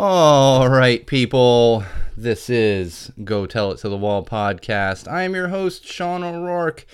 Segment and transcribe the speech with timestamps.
[0.00, 1.82] All right, people.
[2.16, 5.10] This is Go Tell It to the Wall podcast.
[5.10, 6.86] I am your host, Sean O'Rourke.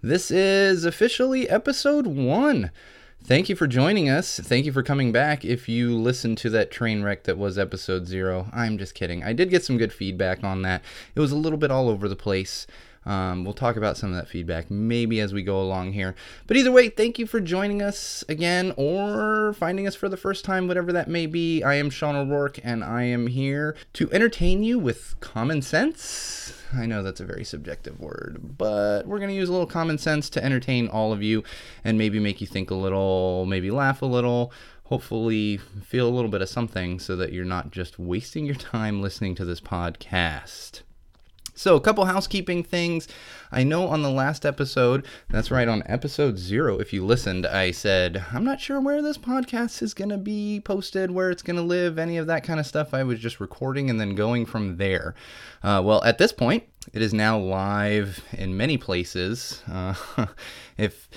[0.00, 2.70] This is officially episode one.
[3.22, 4.40] Thank you for joining us.
[4.40, 5.44] Thank you for coming back.
[5.44, 9.22] If you listened to that train wreck that was episode zero, I'm just kidding.
[9.22, 10.80] I did get some good feedback on that.
[11.14, 12.66] It was a little bit all over the place.
[13.06, 16.14] Um, we'll talk about some of that feedback maybe as we go along here.
[16.46, 20.44] But either way, thank you for joining us again or finding us for the first
[20.44, 21.62] time, whatever that may be.
[21.62, 26.52] I am Sean O'Rourke and I am here to entertain you with common sense.
[26.74, 29.98] I know that's a very subjective word, but we're going to use a little common
[29.98, 31.44] sense to entertain all of you
[31.84, 34.52] and maybe make you think a little, maybe laugh a little
[34.86, 39.02] hopefully feel a little bit of something so that you're not just wasting your time
[39.02, 40.82] listening to this podcast.
[41.56, 43.08] So, a couple housekeeping things.
[43.50, 47.70] I know on the last episode, that's right, on episode zero, if you listened, I
[47.70, 51.56] said, I'm not sure where this podcast is going to be posted, where it's going
[51.56, 52.92] to live, any of that kind of stuff.
[52.92, 55.14] I was just recording and then going from there.
[55.62, 59.62] Uh, well, at this point, it is now live in many places.
[59.70, 59.94] Uh,
[60.76, 61.08] if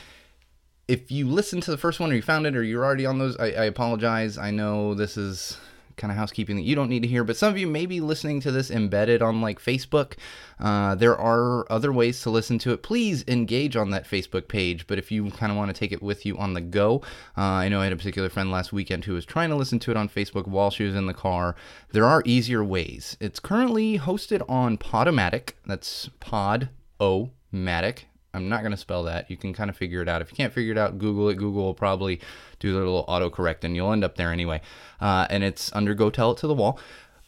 [0.88, 3.20] if you listened to the first one or you found it or you're already on
[3.20, 4.38] those, I, I apologize.
[4.38, 5.58] I know this is
[6.00, 8.00] kind of housekeeping that you don't need to hear, but some of you may be
[8.00, 10.14] listening to this embedded on like Facebook.
[10.60, 12.82] Uh, there are other ways to listen to it.
[12.82, 14.88] Please engage on that Facebook page.
[14.88, 17.02] But if you kind of want to take it with you on the go,
[17.38, 19.80] uh, I know I had a particular friend last weekend who was trying to listen
[19.80, 21.56] to it on Facebook while she was in the car.
[21.92, 23.16] There are easier ways.
[23.20, 25.52] It's currently hosted on Podomatic.
[25.66, 28.06] That's Pod O Matic.
[28.34, 29.30] I'm not going to spell that.
[29.30, 30.22] You can kind of figure it out.
[30.22, 31.36] If you can't figure it out, Google it.
[31.36, 32.22] Google will probably
[32.60, 34.62] do their little autocorrect and you'll end up there anyway.
[35.02, 36.80] Uh, and it's under Go Tell It to the Wall.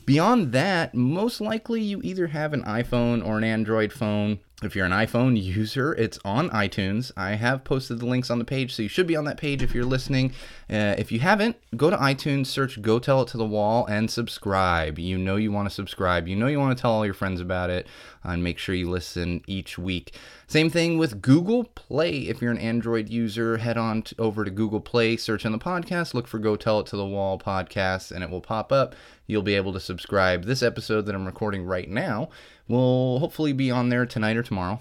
[0.05, 4.39] Beyond that, most likely you either have an iPhone or an Android phone.
[4.63, 7.11] If you're an iPhone user, it's on iTunes.
[7.17, 9.63] I have posted the links on the page, so you should be on that page
[9.63, 10.33] if you're listening.
[10.69, 14.09] Uh, if you haven't, go to iTunes, search Go Tell It to the Wall, and
[14.09, 14.99] subscribe.
[14.99, 16.27] You know you want to subscribe.
[16.27, 17.87] You know you want to tell all your friends about it,
[18.23, 20.15] and make sure you listen each week.
[20.47, 22.27] Same thing with Google Play.
[22.27, 25.57] If you're an Android user, head on to, over to Google Play, search on the
[25.57, 28.95] podcast, look for Go Tell It to the Wall podcast, and it will pop up.
[29.27, 30.45] You'll be able to subscribe.
[30.45, 32.29] This episode that I'm recording right now
[32.67, 34.79] will hopefully be on there tonight or tomorrow.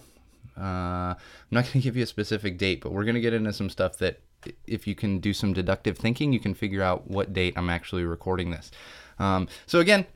[0.58, 1.16] Uh, I'm
[1.50, 3.70] not going to give you a specific date, but we're going to get into some
[3.70, 4.20] stuff that
[4.66, 8.04] if you can do some deductive thinking, you can figure out what date I'm actually
[8.04, 8.70] recording this.
[9.18, 10.06] Um, so again,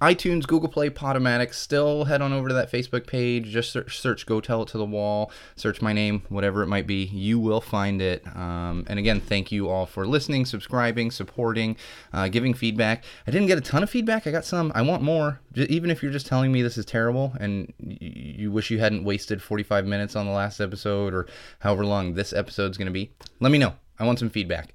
[0.00, 1.54] iTunes, Google Play, Podomatic.
[1.54, 3.46] Still head on over to that Facebook page.
[3.46, 5.30] Just search, search Go Tell It to the Wall.
[5.54, 7.04] Search my name, whatever it might be.
[7.04, 8.26] You will find it.
[8.36, 11.76] Um, and again, thank you all for listening, subscribing, supporting,
[12.12, 13.04] uh, giving feedback.
[13.26, 14.26] I didn't get a ton of feedback.
[14.26, 14.72] I got some.
[14.74, 15.40] I want more.
[15.54, 19.40] Even if you're just telling me this is terrible and you wish you hadn't wasted
[19.40, 21.26] 45 minutes on the last episode or
[21.60, 23.74] however long this episode's going to be, let me know.
[23.98, 24.74] I want some feedback.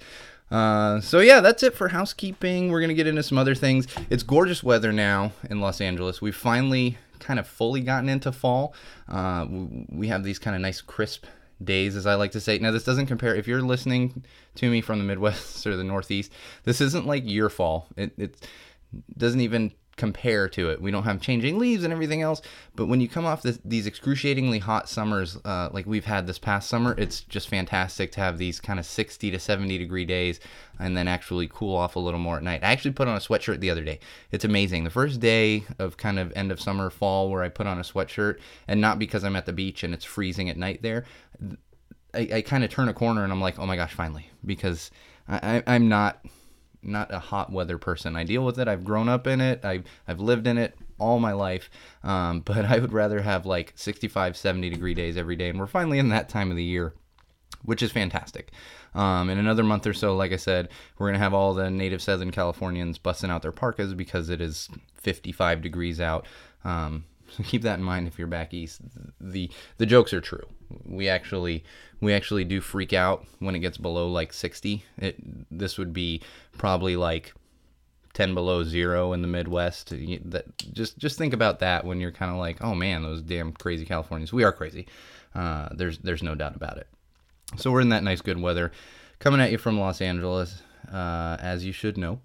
[0.52, 2.72] Uh, so yeah, that's it for housekeeping.
[2.72, 3.88] We're gonna get into some other things.
[4.10, 6.22] It's gorgeous weather now in Los Angeles.
[6.22, 8.74] We've finally kind of fully gotten into fall.
[9.08, 9.48] Uh,
[9.90, 11.26] we have these kind of nice crisp
[11.64, 12.58] days, as I like to say.
[12.58, 13.36] Now, this doesn't compare.
[13.36, 14.24] If you're listening
[14.56, 16.32] to me from the Midwest or the Northeast,
[16.64, 17.88] this isn't like your fall.
[17.96, 18.48] It, it
[19.18, 20.82] doesn't even compare to it.
[20.82, 22.42] We don't have changing leaves and everything else.
[22.76, 26.40] But when you come off this, these excruciatingly hot summers, uh, like we've had this
[26.40, 30.40] past summer, it's just fantastic to have these kind of 60 to 70 degree days
[30.80, 32.64] and then actually cool off a little more at night.
[32.64, 34.00] I actually put on a sweatshirt the other day.
[34.32, 34.86] It's amazing.
[34.86, 37.84] The first day of kind of end of summer, fall, where I put on a
[37.84, 41.06] sweatshirt, and not because I'm at the beach and it's freezing at night there.
[42.14, 44.90] I, I kind of turn a corner and I'm like, oh my gosh, finally, because
[45.28, 46.26] I, I'm not
[46.84, 48.16] not a hot weather person.
[48.16, 48.68] I deal with it.
[48.68, 49.64] I've grown up in it.
[49.64, 51.70] I've, I've lived in it all my life.
[52.04, 55.50] Um, but I would rather have like 65, 70 degree days every day.
[55.50, 56.94] And we're finally in that time of the year,
[57.64, 58.52] which is fantastic.
[58.94, 61.70] Um, in another month or so, like I said, we're going to have all the
[61.70, 66.26] native Southern Californians busting out their parkas because it is 55 degrees out.
[66.66, 67.06] Um,
[67.36, 68.82] so keep that in mind if you're back east.
[69.20, 70.46] The the jokes are true.
[70.86, 71.64] We actually
[72.00, 74.84] we actually do freak out when it gets below like 60.
[74.98, 75.18] It
[75.52, 76.22] this would be
[76.58, 77.34] probably like
[78.14, 79.90] 10 below zero in the Midwest.
[79.90, 83.52] That just just think about that when you're kind of like, oh man, those damn
[83.54, 84.34] crazy Californians.
[84.34, 84.88] We are crazy.
[85.34, 86.88] Uh, there's there's no doubt about it.
[87.58, 88.72] So we're in that nice good weather,
[89.20, 90.62] coming at you from Los Angeles,
[90.92, 92.22] uh, as you should know.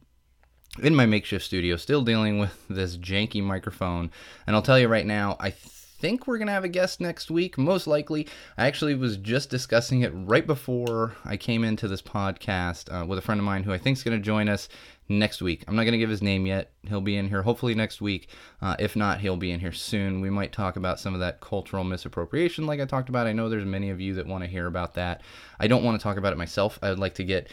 [0.82, 4.11] In my makeshift studio, still dealing with this janky microphone,
[4.46, 7.31] and I'll tell you right now, I think we're going to have a guest next
[7.31, 8.28] week, most likely.
[8.58, 13.19] I actually was just discussing it right before I came into this podcast uh, with
[13.19, 14.69] a friend of mine who I think is going to join us
[15.08, 15.64] next week.
[15.67, 16.73] I'm not going to give his name yet.
[16.87, 18.28] He'll be in here hopefully next week.
[18.61, 20.20] Uh, if not, he'll be in here soon.
[20.20, 23.26] We might talk about some of that cultural misappropriation, like I talked about.
[23.26, 25.23] I know there's many of you that want to hear about that.
[25.58, 26.78] I don't want to talk about it myself.
[26.82, 27.49] I would like to get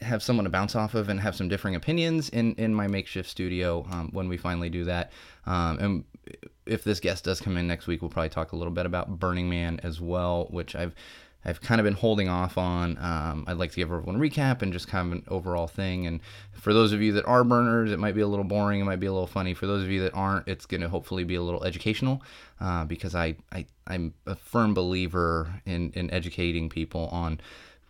[0.00, 3.28] have someone to bounce off of and have some differing opinions in in my makeshift
[3.28, 5.12] studio um, when we finally do that.
[5.46, 6.04] Um, and
[6.66, 9.18] if this guest does come in next week, we'll probably talk a little bit about
[9.18, 10.94] Burning Man as well, which I've
[11.44, 12.96] I've kind of been holding off on.
[12.98, 16.06] Um, I'd like to give everyone a recap and just kind of an overall thing.
[16.06, 16.20] And
[16.52, 18.80] for those of you that are burners, it might be a little boring.
[18.80, 19.52] It might be a little funny.
[19.52, 22.22] For those of you that aren't, it's going to hopefully be a little educational
[22.60, 27.40] uh, because I, I, I'm a firm believer in, in educating people on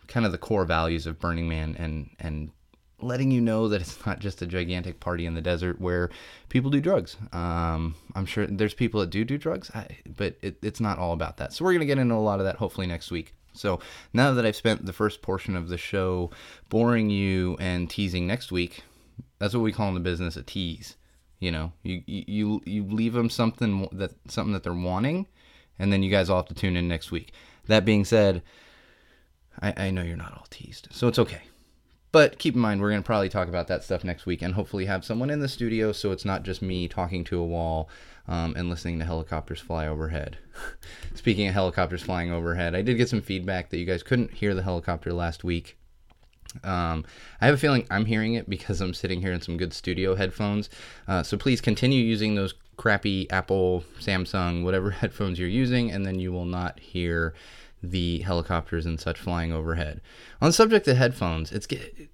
[0.07, 2.51] kind of the core values of Burning Man and, and
[2.99, 6.09] letting you know that it's not just a gigantic party in the desert where
[6.49, 7.17] people do drugs.
[7.31, 9.71] Um, I'm sure there's people that do do drugs,
[10.17, 11.53] but it, it's not all about that.
[11.53, 13.33] So we're to get into a lot of that hopefully next week.
[13.53, 13.79] So
[14.13, 16.31] now that I've spent the first portion of the show
[16.69, 18.83] boring you and teasing next week,
[19.37, 20.95] that's what we call in the business a tease.
[21.39, 25.27] You know, you you you leave them something that something that they're wanting,
[25.77, 27.33] and then you guys all have to tune in next week.
[27.67, 28.41] That being said,
[29.61, 31.41] I, I know you're not all teased, so it's okay.
[32.13, 34.53] But keep in mind, we're going to probably talk about that stuff next week and
[34.53, 37.89] hopefully have someone in the studio so it's not just me talking to a wall
[38.27, 40.37] um, and listening to helicopters fly overhead.
[41.15, 44.53] Speaking of helicopters flying overhead, I did get some feedback that you guys couldn't hear
[44.53, 45.75] the helicopter last week.
[46.63, 47.03] Um,
[47.41, 50.13] I have a feeling I'm hearing it because I'm sitting here in some good studio
[50.13, 50.69] headphones.
[51.07, 56.19] Uh, so please continue using those crappy Apple, Samsung, whatever headphones you're using, and then
[56.19, 57.33] you will not hear
[57.83, 60.01] the helicopters and such flying overhead.
[60.41, 62.07] On the subject of headphones, it's this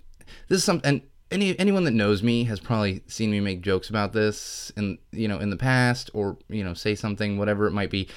[0.50, 0.90] is something.
[0.90, 1.02] And
[1.32, 5.28] any anyone that knows me has probably seen me make jokes about this in you
[5.28, 8.10] know in the past or you know say something whatever it might be.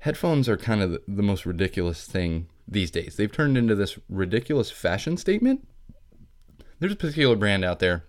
[0.00, 3.16] Headphones are kind of the, the most ridiculous thing these days.
[3.16, 5.66] They've turned into this ridiculous fashion statement.
[6.80, 8.04] There's a particular brand out there.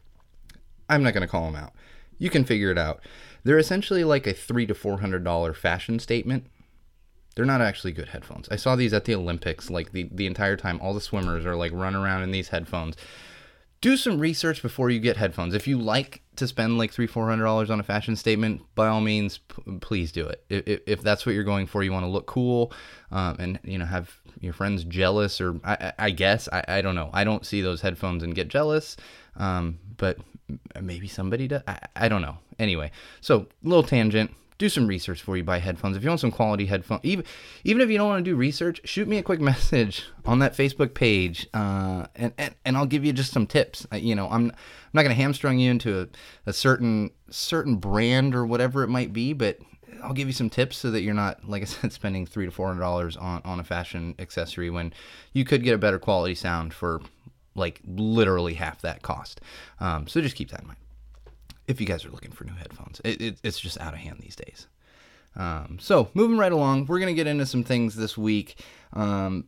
[0.89, 1.73] I'm not going to call them out.
[2.17, 3.01] You can figure it out.
[3.43, 6.47] They're essentially like a three to four hundred dollar fashion statement
[7.35, 10.55] they're not actually good headphones i saw these at the olympics like the, the entire
[10.55, 12.95] time all the swimmers are like running around in these headphones
[13.83, 15.53] do some research before you get headphones.
[15.53, 18.87] If you like to spend like three, four hundred dollars on a fashion statement, by
[18.87, 20.41] all means, p- please do it.
[20.49, 22.71] If, if, that's what you're going for, you want to look cool,
[23.11, 24.09] um, and you know have
[24.39, 27.09] your friends jealous, or I, I guess I, I don't know.
[27.11, 28.95] I don't see those headphones and get jealous,
[29.35, 30.17] um, but
[30.81, 31.63] maybe somebody does.
[31.67, 32.37] I, I don't know.
[32.59, 32.89] Anyway,
[33.19, 35.97] so little tangent do some research before you buy headphones.
[35.97, 37.25] If you want some quality headphones, even
[37.63, 40.55] even if you don't want to do research, shoot me a quick message on that
[40.55, 43.85] Facebook page, uh, and, and and I'll give you just some tips.
[43.93, 46.07] You know, I'm I'm not going to hamstring you into a,
[46.49, 49.59] a certain certain brand or whatever it might be, but
[50.03, 52.51] I'll give you some tips so that you're not, like I said, spending three to
[52.51, 54.93] four hundred dollars on on a fashion accessory when
[55.33, 57.01] you could get a better quality sound for
[57.55, 59.41] like literally half that cost.
[59.79, 60.79] Um, so just keep that in mind
[61.67, 63.01] if you guys are looking for new headphones.
[63.03, 64.67] It, it, it's just out of hand these days.
[65.35, 68.59] Um, so moving right along, we're gonna get into some things this week.
[68.93, 69.45] Um,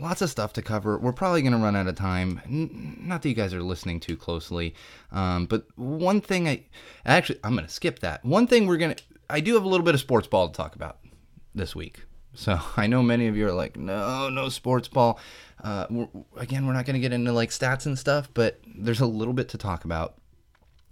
[0.00, 0.98] lots of stuff to cover.
[0.98, 2.40] We're probably gonna run out of time.
[2.46, 4.74] N- not that you guys are listening too closely,
[5.12, 6.64] um, but one thing I
[7.06, 8.24] actually I'm gonna skip that.
[8.24, 8.96] One thing we're gonna
[9.30, 10.98] I do have a little bit of sports ball to talk about
[11.54, 12.04] this week.
[12.34, 15.18] So I know many of you are like, no, no sports ball.
[15.62, 19.00] Uh, we're, again, we're not going to get into like stats and stuff, but there's
[19.00, 20.14] a little bit to talk about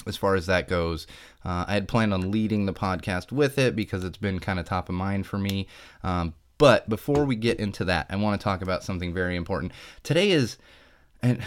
[0.07, 1.07] as far as that goes.
[1.45, 4.67] Uh, I had planned on leading the podcast with it because it's been kind of
[4.67, 5.67] top of mind for me.
[6.03, 9.73] Um, but before we get into that, I want to talk about something very important.
[10.03, 10.57] Today is,
[11.23, 11.43] and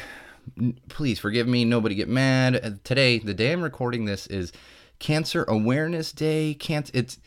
[0.89, 2.59] please forgive me, nobody get mad.
[2.63, 4.51] Uh, today, the day I'm recording this is
[4.99, 6.53] Cancer Awareness Day.
[6.53, 7.17] Cancer, it's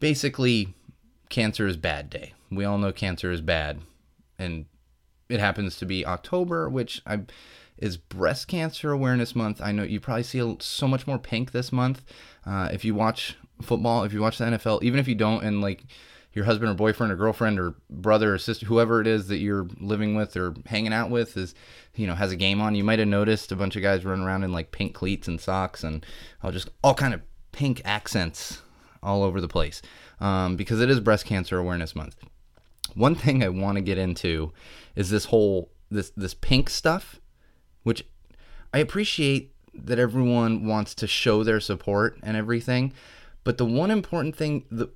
[0.00, 0.74] basically
[1.28, 2.34] cancer is bad day.
[2.50, 3.80] We all know cancer is bad,
[4.38, 4.66] and
[5.28, 7.20] it happens to be October, which I
[7.80, 9.60] is Breast Cancer Awareness Month.
[9.60, 12.02] I know you probably see so much more pink this month.
[12.46, 15.60] Uh, if you watch football, if you watch the NFL, even if you don't, and
[15.60, 15.84] like
[16.32, 19.66] your husband or boyfriend or girlfriend or brother or sister, whoever it is that you're
[19.80, 21.54] living with or hanging out with is,
[21.96, 24.24] you know, has a game on, you might have noticed a bunch of guys running
[24.24, 26.06] around in like pink cleats and socks and
[26.42, 27.22] all just all kind of
[27.52, 28.62] pink accents
[29.02, 29.82] all over the place
[30.20, 32.16] um, because it is Breast Cancer Awareness Month.
[32.94, 34.52] One thing I want to get into
[34.94, 37.20] is this whole this this pink stuff
[37.82, 38.04] which
[38.72, 42.92] I appreciate that everyone wants to show their support and everything.
[43.44, 44.90] But the one important thing, the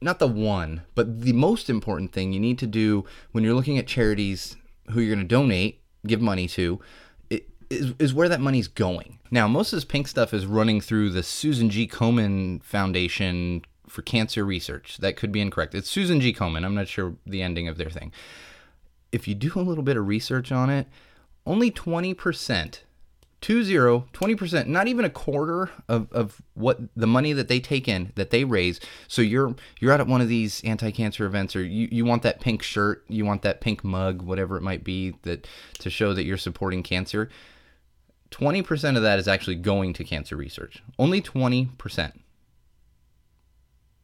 [0.00, 3.78] not the one, but the most important thing you need to do when you're looking
[3.78, 4.56] at charities
[4.90, 6.80] who you're going to donate, give money to,
[7.70, 9.18] is, is where that money's going.
[9.30, 11.86] Now, most of this pink stuff is running through the Susan G.
[11.86, 14.98] Komen Foundation for Cancer Research.
[14.98, 15.74] That could be incorrect.
[15.74, 16.32] It's Susan G.
[16.32, 16.64] Komen.
[16.64, 18.12] I'm not sure the ending of their thing.
[19.12, 20.86] If you do a little bit of research on it,
[21.46, 22.80] only 20%,
[23.40, 27.86] two zero, 20%, not even a quarter of, of what the money that they take
[27.86, 28.80] in, that they raise.
[29.06, 32.40] So you're you're out at one of these anti-cancer events or you, you want that
[32.40, 35.46] pink shirt, you want that pink mug, whatever it might be, that
[35.80, 37.28] to show that you're supporting cancer.
[38.30, 40.82] 20% of that is actually going to cancer research.
[40.98, 41.68] Only 20%.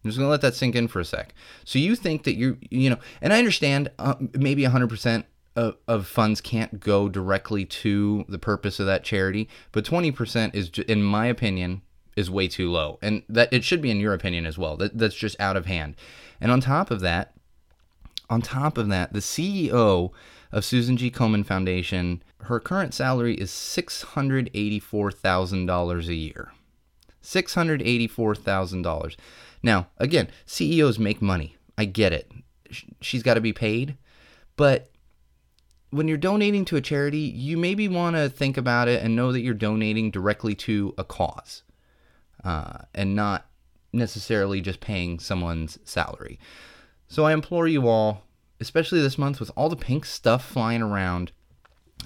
[0.03, 1.35] I'm just going to let that sink in for a sec.
[1.65, 5.25] So you think that you, you know, and I understand uh, maybe 100%
[5.57, 10.71] of, of, funds can't go directly to the purpose of that charity, but 20% is,
[10.87, 11.83] in my opinion,
[12.17, 12.99] is way too low.
[13.03, 14.77] And that it should be in your opinion as well.
[14.77, 15.97] That, that's just out of hand.
[16.41, 17.35] And on top of that,
[18.29, 20.13] on top of that, the CEO
[20.53, 21.11] of Susan G.
[21.11, 26.53] Komen Foundation, her current salary is $684,000 a year.
[27.23, 29.17] $684,000.
[29.63, 31.57] Now, again, CEOs make money.
[31.77, 32.33] I get it.
[33.01, 33.97] She's got to be paid.
[34.57, 34.90] But
[35.91, 39.33] when you're donating to a charity, you maybe want to think about it and know
[39.33, 41.63] that you're donating directly to a cause
[42.45, 43.47] uh, and not
[43.93, 46.39] necessarily just paying someone's salary.
[47.09, 48.23] So I implore you all,
[48.61, 51.33] especially this month with all the pink stuff flying around,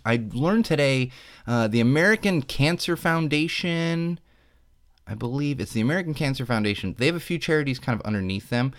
[0.05, 1.11] I learned today
[1.47, 4.19] uh, the American Cancer Foundation.
[5.07, 6.95] I believe it's the American Cancer Foundation.
[6.99, 8.73] They have a few charities kind of underneath them,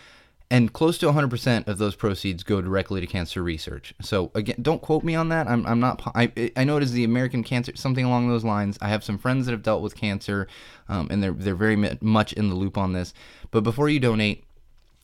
[0.52, 3.94] and close to 100% of those proceeds go directly to cancer research.
[4.02, 5.48] So again, don't quote me on that.
[5.48, 6.02] I'm, I'm not.
[6.14, 8.78] I, I know it is the American Cancer something along those lines.
[8.82, 10.48] I have some friends that have dealt with cancer,
[10.88, 13.14] um, and they're they're very much in the loop on this.
[13.50, 14.44] But before you donate,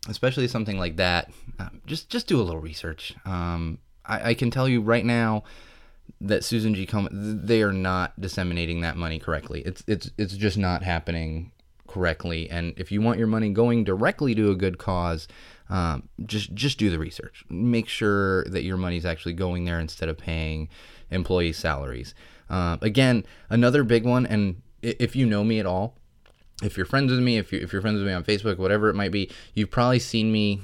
[0.08, 3.16] especially something like that, uh, just just do a little research.
[3.26, 5.44] Um, I, I can tell you right now
[6.20, 6.86] that Susan G.
[6.86, 9.62] Komen, they are not disseminating that money correctly.
[9.66, 11.52] It's it's it's just not happening
[11.92, 12.50] correctly.
[12.50, 15.28] And if you want your money going directly to a good cause,
[15.70, 17.46] um, just just do the research.
[17.50, 20.70] Make sure that your money's actually going there instead of paying
[21.10, 22.14] employee salaries.
[22.50, 24.26] Uh, again, another big one.
[24.26, 25.96] And if you know me at all,
[26.62, 28.90] if you're friends with me, if you if you're friends with me on Facebook, whatever
[28.90, 30.62] it might be, you've probably seen me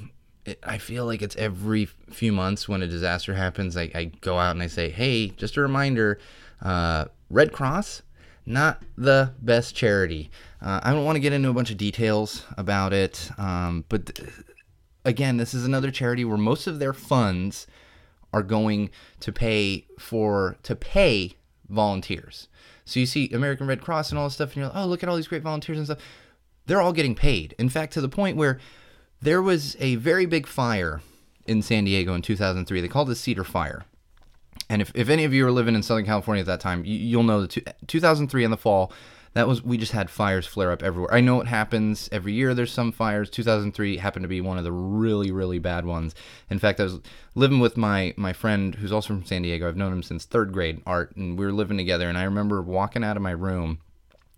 [0.63, 4.51] I feel like it's every few months when a disaster happens, I, I go out
[4.51, 6.19] and I say, hey, just a reminder
[6.61, 8.01] uh, Red Cross,
[8.45, 10.31] not the best charity.
[10.61, 14.15] Uh, I don't want to get into a bunch of details about it, um, but
[14.15, 14.29] th-
[15.05, 17.67] again, this is another charity where most of their funds
[18.33, 21.33] are going to pay for to pay
[21.69, 22.47] volunteers.
[22.85, 25.03] So you see American Red Cross and all this stuff, and you're like, oh, look
[25.03, 25.99] at all these great volunteers and stuff.
[26.65, 27.53] They're all getting paid.
[27.59, 28.59] In fact, to the point where
[29.21, 31.01] there was a very big fire
[31.45, 32.81] in San Diego in 2003.
[32.81, 33.85] They called it Cedar Fire.
[34.69, 37.17] And if, if any of you are living in Southern California at that time, you,
[37.17, 38.91] will know that 2003 in the fall,
[39.33, 41.13] that was we just had fires flare up everywhere.
[41.13, 42.53] I know it happens every year.
[42.53, 43.29] There's some fires.
[43.29, 46.15] 2003 happened to be one of the really really bad ones.
[46.49, 46.99] In fact, I was
[47.35, 49.67] living with my my friend who's also from San Diego.
[49.67, 52.09] I've known him since third grade, Art, and we were living together.
[52.09, 53.79] And I remember walking out of my room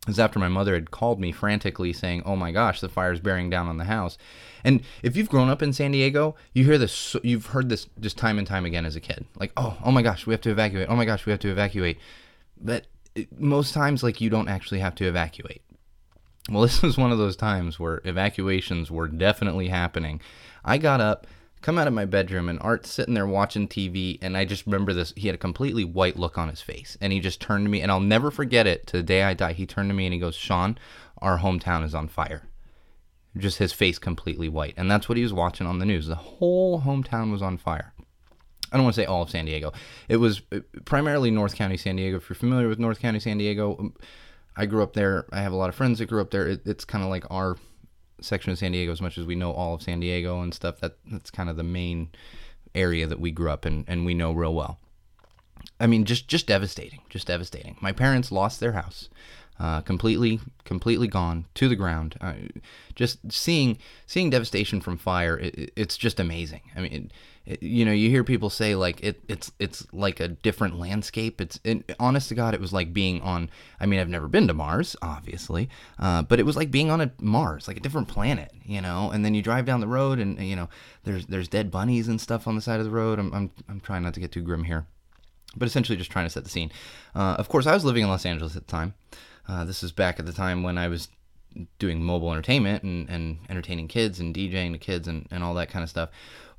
[0.03, 3.19] It was after my mother had called me frantically saying, "Oh my gosh, the fire's
[3.19, 4.17] bearing down on the house."
[4.63, 8.17] And if you've grown up in San Diego, you hear this you've heard this just
[8.17, 9.25] time and time again as a kid.
[9.38, 10.88] Like, "Oh, oh my gosh, we have to evacuate.
[10.89, 12.00] Oh my gosh, we have to evacuate."
[12.60, 12.88] But
[13.38, 15.62] most times like you don't actually have to evacuate.
[16.50, 20.22] Well, this was one of those times where evacuations were definitely happening.
[20.63, 21.28] I got up
[21.62, 24.94] come out of my bedroom and Art's sitting there watching TV and I just remember
[24.94, 25.13] this.
[25.18, 27.82] He had a completely white look on his face and he just turned to me
[27.82, 29.54] and I'll never forget it to the day I die.
[29.54, 30.78] He turned to me and he goes Sean
[31.22, 32.48] our hometown is on fire.
[33.38, 36.08] Just his face completely white and that's what he was watching on the news.
[36.08, 37.94] The whole hometown was on fire
[38.71, 39.73] I don't want to say all of San Diego
[40.07, 43.38] it was uh, primarily North County San Diego if you're familiar with North County San
[43.38, 43.93] Diego um,
[44.55, 46.61] I grew up there I have a lot of friends that grew up there it,
[46.65, 47.57] it's kind of like our
[48.21, 50.79] section of San Diego as much as we know all of San Diego and stuff.
[50.79, 52.09] That that's kind of the main
[52.75, 54.79] area that we grew up in and we know real well.
[55.79, 57.77] I mean, just just devastating, just devastating.
[57.81, 59.09] My parents lost their house,
[59.60, 62.16] uh, completely completely gone to the ground.
[62.22, 62.34] Uh,
[62.96, 66.62] just seeing seeing devastation from fire, it, it's just amazing.
[66.75, 66.94] I mean.
[66.94, 67.12] It,
[67.62, 71.60] you know you hear people say like it, it's it's like a different landscape it's
[71.63, 73.50] it, honest to god it was like being on
[73.80, 77.01] i mean i've never been to mars obviously uh, but it was like being on
[77.01, 80.20] a mars like a different planet you know and then you drive down the road
[80.20, 80.70] and you know
[81.06, 83.80] there's there's dead bunnies and stuff on the side of the road i'm i'm, I'm
[83.80, 84.86] trying not to get too grim here
[85.56, 86.72] but essentially just trying to set the scene
[87.16, 88.94] uh, of course i was living in los angeles at the time
[89.50, 91.10] uh, this is back at the time when i was
[91.79, 95.70] doing mobile entertainment and, and entertaining kids and djing the kids and, and all that
[95.70, 96.10] kind of stuff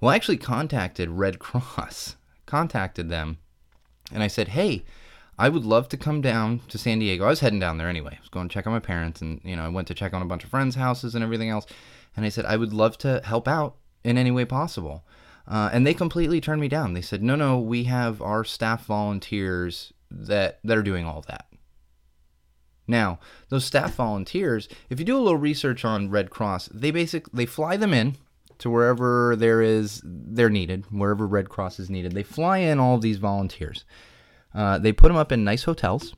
[0.00, 2.16] well, I actually contacted Red Cross,
[2.46, 3.38] contacted them,
[4.12, 4.84] and I said, hey,
[5.38, 7.24] I would love to come down to San Diego.
[7.24, 8.14] I was heading down there anyway.
[8.16, 10.12] I was going to check on my parents, and you know, I went to check
[10.12, 11.66] on a bunch of friends' houses and everything else.
[12.16, 15.04] And I said, I would love to help out in any way possible.
[15.46, 16.94] Uh, and they completely turned me down.
[16.94, 21.46] They said, no, no, we have our staff volunteers that that are doing all that.
[22.90, 27.30] Now, those staff volunteers, if you do a little research on Red Cross, they basically
[27.32, 28.16] they fly them in
[28.58, 32.12] to wherever there is they're needed, wherever Red Cross is needed.
[32.12, 33.84] They fly in all of these volunteers.
[34.54, 36.14] Uh, they put them up in nice hotels,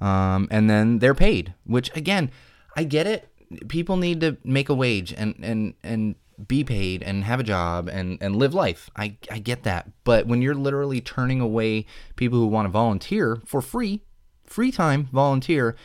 [0.00, 1.54] um, and then they're paid.
[1.64, 2.30] Which again,
[2.76, 3.28] I get it.
[3.68, 6.14] People need to make a wage and and and
[6.46, 8.88] be paid and have a job and and live life.
[8.96, 9.90] I I get that.
[10.04, 11.84] But when you're literally turning away
[12.16, 14.02] people who want to volunteer for free,
[14.50, 15.76] free time volunteer,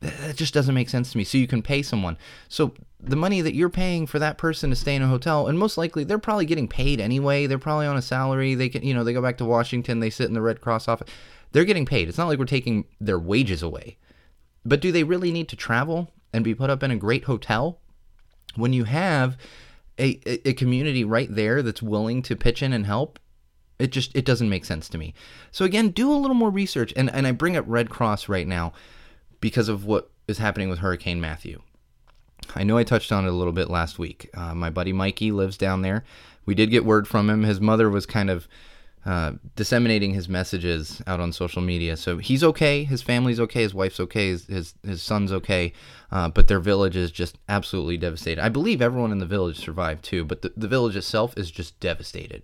[0.00, 1.24] that just doesn't make sense to me.
[1.24, 2.18] So you can pay someone.
[2.48, 5.58] So the money that you're paying for that person to stay in a hotel, and
[5.58, 7.46] most likely they're probably getting paid anyway.
[7.46, 8.54] They're probably on a salary.
[8.54, 10.00] They can, you know, they go back to Washington.
[10.00, 11.08] They sit in the Red Cross office.
[11.52, 12.08] They're getting paid.
[12.08, 13.98] It's not like we're taking their wages away.
[14.64, 17.78] But do they really need to travel and be put up in a great hotel
[18.56, 19.36] when you have
[19.98, 23.18] a, a community right there that's willing to pitch in and help?
[23.78, 25.14] It just it doesn't make sense to me.
[25.52, 26.92] So again, do a little more research.
[26.96, 28.72] And and I bring up Red Cross right now
[29.40, 31.62] because of what is happening with Hurricane Matthew.
[32.54, 34.30] I know I touched on it a little bit last week.
[34.34, 36.04] Uh, my buddy Mikey lives down there.
[36.44, 37.42] We did get word from him.
[37.42, 38.46] His mother was kind of
[39.04, 41.96] uh, disseminating his messages out on social media.
[41.96, 42.84] So he's okay.
[42.84, 43.62] His family's okay.
[43.62, 44.28] His wife's okay.
[44.28, 45.72] His his, his son's okay.
[46.10, 48.42] Uh, but their village is just absolutely devastated.
[48.42, 51.78] I believe everyone in the village survived too, but the, the village itself is just
[51.80, 52.42] devastated.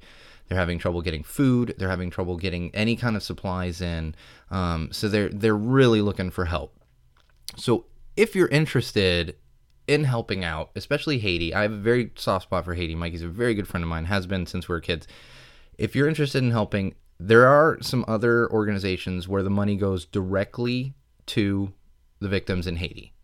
[0.52, 1.74] They're having trouble getting food.
[1.78, 4.14] They're having trouble getting any kind of supplies in.
[4.50, 6.78] Um, so they're they're really looking for help.
[7.56, 7.86] So
[8.18, 9.36] if you're interested
[9.88, 12.94] in helping out, especially Haiti, I have a very soft spot for Haiti.
[12.94, 15.08] Mikey's a very good friend of mine, has been since we were kids.
[15.78, 20.92] If you're interested in helping, there are some other organizations where the money goes directly
[21.28, 21.72] to
[22.20, 23.14] the victims in Haiti.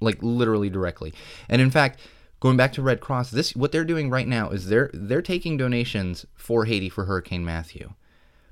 [0.00, 1.12] Like literally directly.
[1.50, 2.00] And in fact,
[2.44, 5.56] going back to Red Cross, this what they're doing right now is they're they're taking
[5.56, 7.94] donations for Haiti for Hurricane Matthew.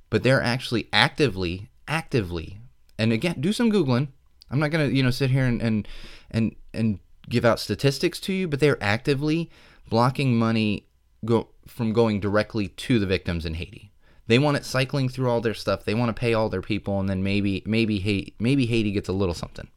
[0.09, 2.59] But they're actually actively actively
[2.99, 4.09] and again, do some googling
[4.51, 5.87] I'm not gonna you know sit here and and
[6.31, 9.51] and, and give out statistics to you, but they're actively
[9.89, 10.87] blocking money
[11.25, 13.93] go from going directly to the victims in Haiti.
[14.27, 15.85] They want it cycling through all their stuff.
[15.85, 19.09] They want to pay all their people, and then maybe maybe Haiti, maybe Haiti gets
[19.09, 19.69] a little something.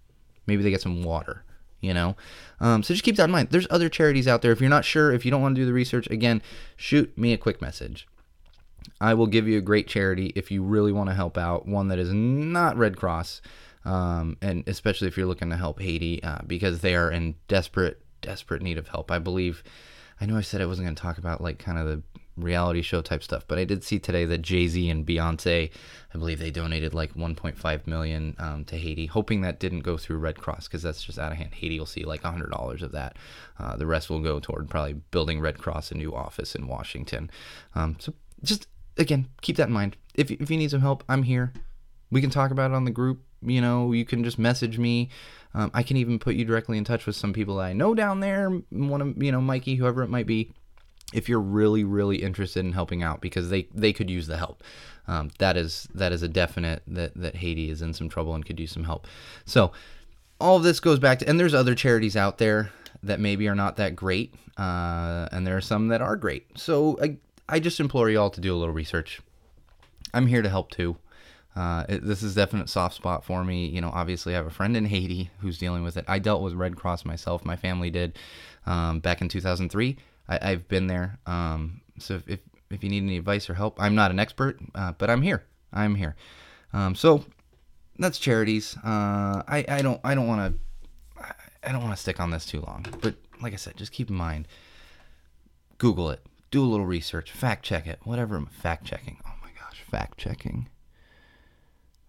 [0.48, 1.45] Maybe they get some water.
[1.86, 2.16] You know,
[2.60, 3.50] um, so just keep that in mind.
[3.52, 4.52] There's other charities out there.
[4.52, 6.42] If you're not sure, if you don't want to do the research, again,
[6.76, 8.08] shoot me a quick message.
[9.02, 11.68] I will give you a great charity if you really want to help out.
[11.68, 13.42] One that is not Red Cross
[13.86, 18.02] um, and especially if you're looking to help Haiti uh, because they are in desperate,
[18.22, 19.12] desperate need of help.
[19.12, 19.64] I believe.
[20.20, 22.02] I know I said I wasn't going to talk about like kind of the
[22.38, 25.70] reality show type stuff, but I did see today that Jay Z and Beyonce,
[26.14, 30.18] I believe they donated like 1.5 million um, to Haiti, hoping that didn't go through
[30.18, 31.54] Red Cross because that's just out of hand.
[31.54, 33.18] Haiti will see like hundred dollars of that.
[33.60, 37.30] Uh, the rest will go toward probably building Red Cross a new office in Washington.
[37.74, 38.68] Um, so just
[38.98, 39.98] again, keep that in mind.
[40.14, 41.54] If if you need some help, I'm here.
[42.12, 45.10] We can talk about it on the group you know, you can just message me.
[45.54, 48.20] Um, I can even put you directly in touch with some people I know down
[48.20, 48.50] there.
[48.70, 50.52] One of you know, Mikey, whoever it might be.
[51.16, 54.64] If you're really, really interested in helping out, because they they could use the help.
[55.08, 58.46] Um, that is that is a definite that that Haiti is in some trouble and
[58.46, 59.08] could use some help.
[59.46, 59.72] So
[60.40, 62.72] all of this goes back to, and there's other charities out there
[63.04, 66.46] that maybe are not that great, uh, and there are some that are great.
[66.58, 69.22] So I I just implore you all to do a little research.
[70.14, 70.98] I'm here to help too.
[71.56, 73.68] Uh, it, this is definite soft spot for me.
[73.68, 76.04] You know, obviously I have a friend in Haiti who's dealing with it.
[76.08, 77.46] I dealt with Red Cross myself.
[77.46, 78.18] My family did
[78.66, 79.96] um, back in 2003.
[80.28, 81.20] I, have been there.
[81.26, 84.94] Um, so if, if you need any advice or help, I'm not an expert, uh,
[84.98, 85.44] but I'm here.
[85.72, 86.16] I'm here.
[86.74, 87.26] Um, so
[88.00, 88.78] that's charities.
[88.78, 91.26] Uh, I, I don't I don't want to
[91.64, 92.86] I don't want to stick on this too long.
[93.02, 94.48] But like I said, just keep in mind.
[95.78, 96.26] Google it.
[96.52, 97.32] Do a little research.
[97.32, 98.00] Fact check it.
[98.04, 98.36] Whatever.
[98.36, 99.18] I'm Fact checking.
[99.26, 100.70] Oh my gosh, fact checking.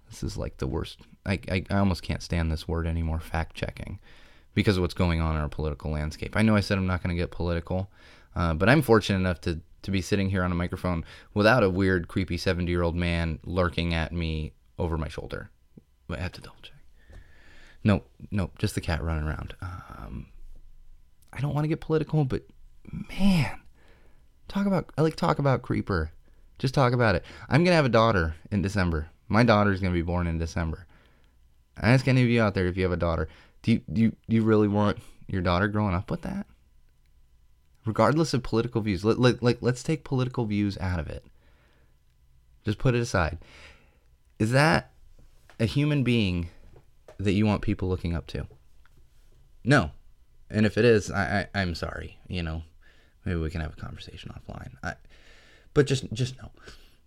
[0.09, 1.01] This is like the worst.
[1.25, 3.99] I, I, I almost can't stand this word anymore, fact checking,
[4.57, 6.35] because of what's going on in our political landscape.
[6.35, 7.91] I know I said I'm not going to get political,
[8.35, 11.69] uh, but I'm fortunate enough to, to be sitting here on a microphone without a
[11.69, 15.51] weird, creepy 70 year old man lurking at me over my shoulder.
[16.11, 16.73] I have to double check.
[17.85, 19.55] No, no, just the cat running around.
[19.61, 20.29] Um,
[21.33, 22.43] I don't want to get political, but
[23.11, 23.61] man,
[24.49, 26.13] talk about I like talk about creeper.
[26.59, 27.25] Just talk about it.
[27.51, 29.09] I'm gonna have a daughter in December.
[29.29, 30.87] My daughter's gonna be born in December.
[31.79, 33.29] I ask any of you out there if you have a daughter,
[33.67, 36.47] do you do you, do you really want your daughter growing up with that?
[37.85, 41.25] Regardless of political views, let, let, like let's take political views out of it.
[42.65, 43.39] Just put it aside.
[44.39, 44.93] Is that
[45.59, 46.49] a human being
[47.19, 48.47] that you want people looking up to?
[49.65, 49.91] No.
[50.49, 52.19] And if it is, I, I am sorry.
[52.29, 52.63] You know,
[53.25, 54.75] maybe we can have a conversation offline.
[54.85, 54.95] I,
[55.75, 56.53] but just just know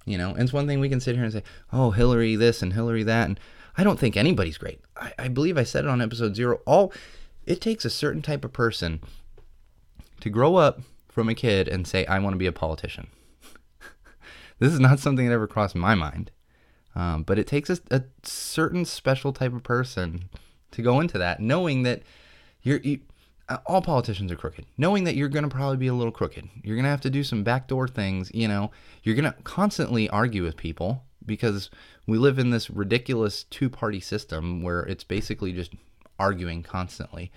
[0.05, 2.61] you know, and it's one thing we can sit here and say, "Oh, Hillary this
[2.61, 3.39] and Hillary that," and
[3.79, 4.81] I don't think anybody's great.
[4.97, 6.59] I, I believe I said it on episode zero.
[6.67, 6.91] All
[7.45, 8.99] it takes a certain type of person
[10.19, 13.07] to grow up from a kid and say, I want to be a politician.
[14.59, 16.29] this is not something that ever crossed my mind.
[16.93, 20.27] Um, but it takes a, a, certain special type of person
[20.71, 22.01] to go into that, knowing that
[22.61, 22.99] you're you,
[23.47, 26.49] uh, all politicians are crooked, knowing that you're going to probably be a little crooked.
[26.63, 28.29] You're going to have to do some backdoor things.
[28.33, 28.71] You know,
[29.03, 31.69] you're going to constantly argue with people because
[32.07, 35.73] we live in this ridiculous two-party system where it's basically just
[36.17, 37.31] arguing constantly.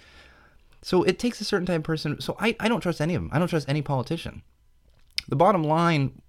[0.83, 2.21] So it takes a certain type of person.
[2.21, 3.31] So I, I don't trust any of them.
[3.33, 4.43] I don't trust any politician.
[5.29, 6.21] The bottom line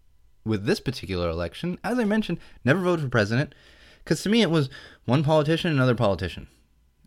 [0.46, 3.56] with this particular election, as I mentioned, never voted for president
[4.04, 4.70] because to me it was
[5.06, 6.48] one politician, another politician,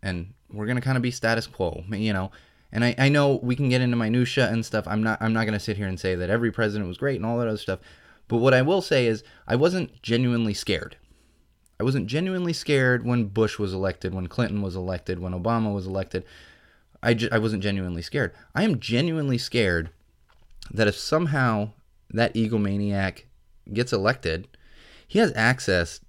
[0.03, 2.31] and we're gonna kind of be status quo, you know.
[2.73, 4.87] And I, I know we can get into minutia and stuff.
[4.89, 7.27] I'm not I'm not gonna sit here and say that every president was great and
[7.27, 7.81] all that other stuff.
[8.29, 10.97] But what I will say is I wasn't genuinely scared.
[11.79, 15.87] I wasn't genuinely scared when Bush was elected, when Clinton was elected, when Obama was
[15.87, 16.25] elected.
[17.03, 18.33] I, ju- I wasn't genuinely scared.
[18.55, 19.91] I am genuinely scared
[20.73, 21.71] that if somehow
[22.11, 23.25] that egomaniac
[23.73, 24.49] gets elected,
[25.07, 26.01] he has access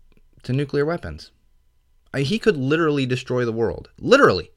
[0.44, 1.32] to nuclear weapons.
[2.14, 3.90] I, he could literally destroy the world.
[4.00, 4.52] Literally.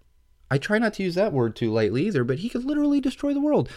[0.51, 3.35] I try not to use that word too lightly either, but he could literally destroy
[3.35, 3.69] the world.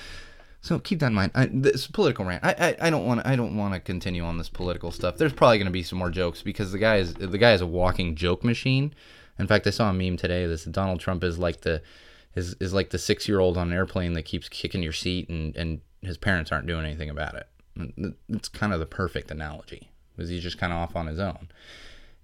[0.63, 1.32] So keep that in mind.
[1.36, 2.41] I, this political rant.
[2.41, 5.17] I, I, don't want I don't want to continue on this political stuff.
[5.17, 7.60] There's probably going to be some more jokes because the guy is the guy is
[7.60, 8.93] a walking joke machine.
[9.38, 10.45] In fact, I saw a meme today.
[10.45, 11.82] This Donald Trump is like the
[12.34, 15.28] is, is like the six year old on an airplane that keeps kicking your seat
[15.28, 18.15] and, and his parents aren't doing anything about it.
[18.30, 21.49] It's kind of the perfect analogy because he's just kind of off on his own.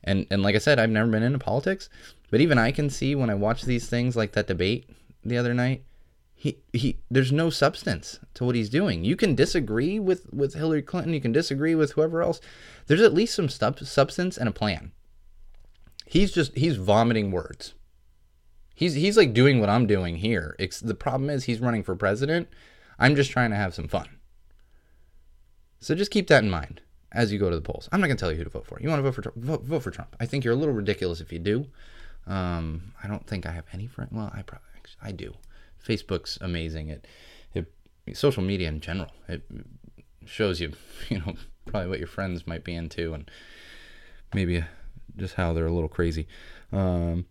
[0.02, 1.89] And and like I said, I've never been into politics,
[2.32, 4.89] but even I can see when I watch these things like that debate
[5.25, 5.84] the other night,
[6.39, 9.04] he he there's no substance to what he's doing.
[9.04, 12.39] You can disagree with with Hillary Clinton, you can disagree with whoever else.
[12.88, 14.93] There's at least some sub- substance and a plan.
[16.06, 17.73] He's just he's vomiting words.
[18.73, 20.56] He's he's like doing what I'm doing here.
[20.58, 22.47] It's, the problem is he's running for president.
[22.97, 24.08] I'm just trying to have some fun.
[25.82, 26.80] So just keep that in mind
[27.12, 27.89] as you go to the polls.
[27.91, 28.80] I'm not going to tell you who to vote for.
[28.80, 29.34] You want to vote for?
[29.36, 30.15] Vote, vote for Trump.
[30.21, 31.65] I think you're a little ridiculous if you do.
[32.28, 34.13] Um, I don't think I have any friends.
[34.13, 34.67] Well, I probably
[35.02, 35.34] I do.
[35.86, 36.89] Facebook's amazing.
[36.89, 37.08] It,
[37.54, 37.68] it
[38.13, 39.12] social media in general.
[39.28, 39.44] It
[40.26, 40.74] shows you,
[41.10, 43.30] you know, probably what your friends might be into and
[44.34, 44.63] maybe
[45.18, 46.28] just how they're a little crazy.
[46.72, 47.26] Um,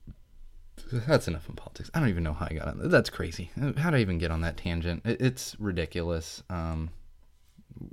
[0.92, 1.90] that's enough in politics.
[1.94, 2.88] I don't even know how I got on.
[2.88, 3.50] That's crazy.
[3.58, 5.02] How did I even get on that tangent?
[5.04, 6.42] It, it's ridiculous.
[6.48, 6.90] Um,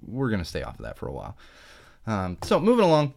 [0.01, 1.37] we're gonna stay off of that for a while.
[2.07, 3.13] Um, so moving along,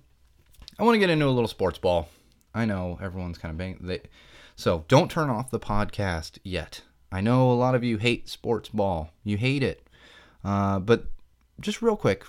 [0.78, 2.08] I want to get into a little sports ball.
[2.54, 3.78] I know everyone's kind of bang.
[3.80, 4.00] They,
[4.56, 6.82] so don't turn off the podcast yet.
[7.10, 9.10] I know a lot of you hate sports ball.
[9.24, 9.86] You hate it.
[10.44, 11.06] Uh, but
[11.60, 12.24] just real quick,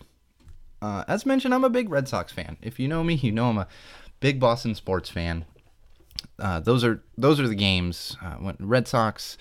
[0.82, 2.58] uh, as mentioned, I'm a big Red Sox fan.
[2.62, 3.68] If you know me, you know I'm a
[4.20, 5.46] big Boston sports fan.
[6.38, 9.38] Uh, those are those are the games uh, when Red Sox,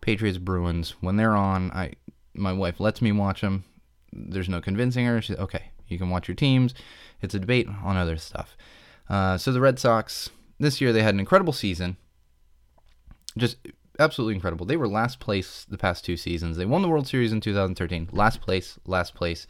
[0.00, 0.94] Patriots, Bruins.
[1.00, 1.94] When they're on, I
[2.34, 3.64] my wife lets me watch them
[4.12, 5.20] there's no convincing her.
[5.22, 5.70] She's okay.
[5.88, 6.74] You can watch your teams.
[7.20, 8.56] It's a debate on other stuff.
[9.08, 11.96] Uh, so the Red Sox this year they had an incredible season.
[13.36, 13.56] Just
[14.00, 14.66] absolutely incredible.
[14.66, 16.56] They were last place the past two seasons.
[16.56, 18.08] They won the World Series in 2013.
[18.12, 19.46] Last place, last place.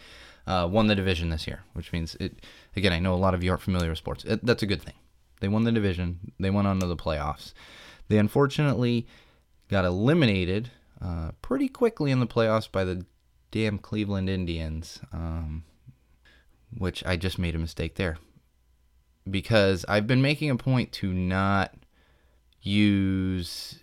[0.47, 2.45] Uh, won the division this year, which means it.
[2.75, 4.25] Again, I know a lot of you aren't familiar with sports.
[4.25, 4.95] It, that's a good thing.
[5.41, 6.33] They won the division.
[6.39, 7.53] They went on to the playoffs.
[8.09, 9.07] They unfortunately
[9.69, 13.05] got eliminated uh, pretty quickly in the playoffs by the
[13.51, 15.65] damn Cleveland Indians, um,
[16.77, 18.19] which I just made a mistake there.
[19.31, 21.75] Because I've been making a point to not
[22.63, 23.79] use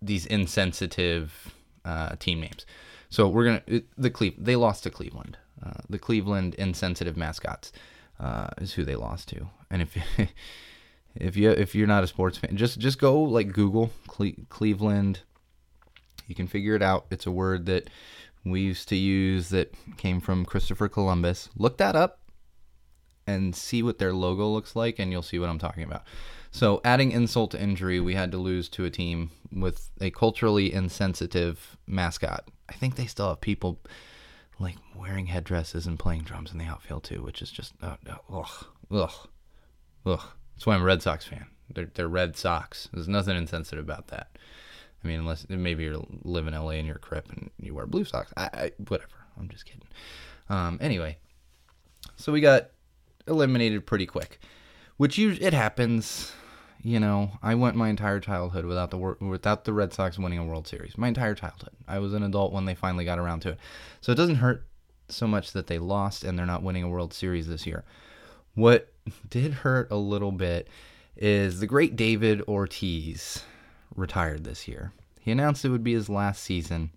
[0.00, 2.66] these insensitive uh, team names.
[3.10, 5.38] So we're gonna the Cle- they lost to Cleveland.
[5.64, 7.72] Uh, the Cleveland insensitive mascots
[8.20, 9.48] uh, is who they lost to.
[9.70, 9.96] And if
[11.14, 15.20] if you if you're not a sports fan, just just go like Google Cle- Cleveland.
[16.26, 17.06] You can figure it out.
[17.10, 17.88] It's a word that
[18.44, 21.48] we used to use that came from Christopher Columbus.
[21.56, 22.20] Look that up
[23.26, 26.02] and see what their logo looks like, and you'll see what I'm talking about.
[26.50, 30.72] So, adding insult to injury, we had to lose to a team with a culturally
[30.72, 32.48] insensitive mascot.
[32.68, 33.80] I think they still have people
[34.58, 37.96] like wearing headdresses and playing drums in the outfield too, which is just uh,
[38.30, 39.28] ugh, ugh,
[40.06, 40.22] ugh.
[40.54, 41.46] That's why I'm a Red Sox fan.
[41.72, 42.88] They're they're Red Sox.
[42.92, 44.28] There's nothing insensitive about that.
[45.02, 47.86] I mean, unless maybe you live in LA and you're a crip and you wear
[47.86, 48.32] blue socks.
[48.36, 49.12] I, I whatever.
[49.38, 49.86] I'm just kidding.
[50.48, 51.18] Um, anyway,
[52.16, 52.70] so we got
[53.28, 54.40] eliminated pretty quick,
[54.98, 56.32] which you it happens.
[56.80, 60.44] You know, I went my entire childhood without the without the Red Sox winning a
[60.44, 60.98] World Series.
[60.98, 61.72] My entire childhood.
[61.88, 63.58] I was an adult when they finally got around to it.
[64.02, 64.66] So it doesn't hurt
[65.08, 67.84] so much that they lost and they're not winning a World Series this year.
[68.54, 68.92] What
[69.28, 70.68] did hurt a little bit
[71.16, 73.42] is the great David Ortiz
[73.96, 74.92] retired this year.
[75.20, 76.90] He announced it would be his last season.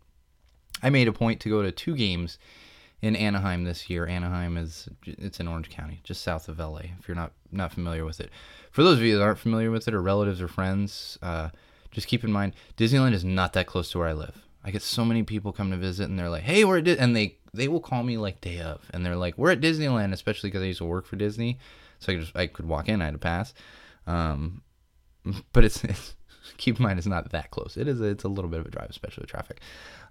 [0.83, 2.37] I made a point to go to two games
[3.01, 4.05] in Anaheim this year.
[4.05, 6.81] Anaheim is it's in Orange County, just south of LA.
[6.99, 8.29] If you're not not familiar with it,
[8.71, 11.49] for those of you that aren't familiar with it or relatives or friends, uh,
[11.91, 14.43] just keep in mind Disneyland is not that close to where I live.
[14.63, 16.97] I get so many people come to visit and they're like, "Hey, we're at Di-,
[16.97, 20.13] and they they will call me like day of, and they're like, "We're at Disneyland,"
[20.13, 21.59] especially because I used to work for Disney,
[21.99, 23.53] so I could just I could walk in, I had a pass.
[24.07, 24.61] Um,
[25.53, 26.15] but it's, it's
[26.57, 27.77] keep in mind it's not that close.
[27.77, 29.59] It is a, it's a little bit of a drive, especially with traffic.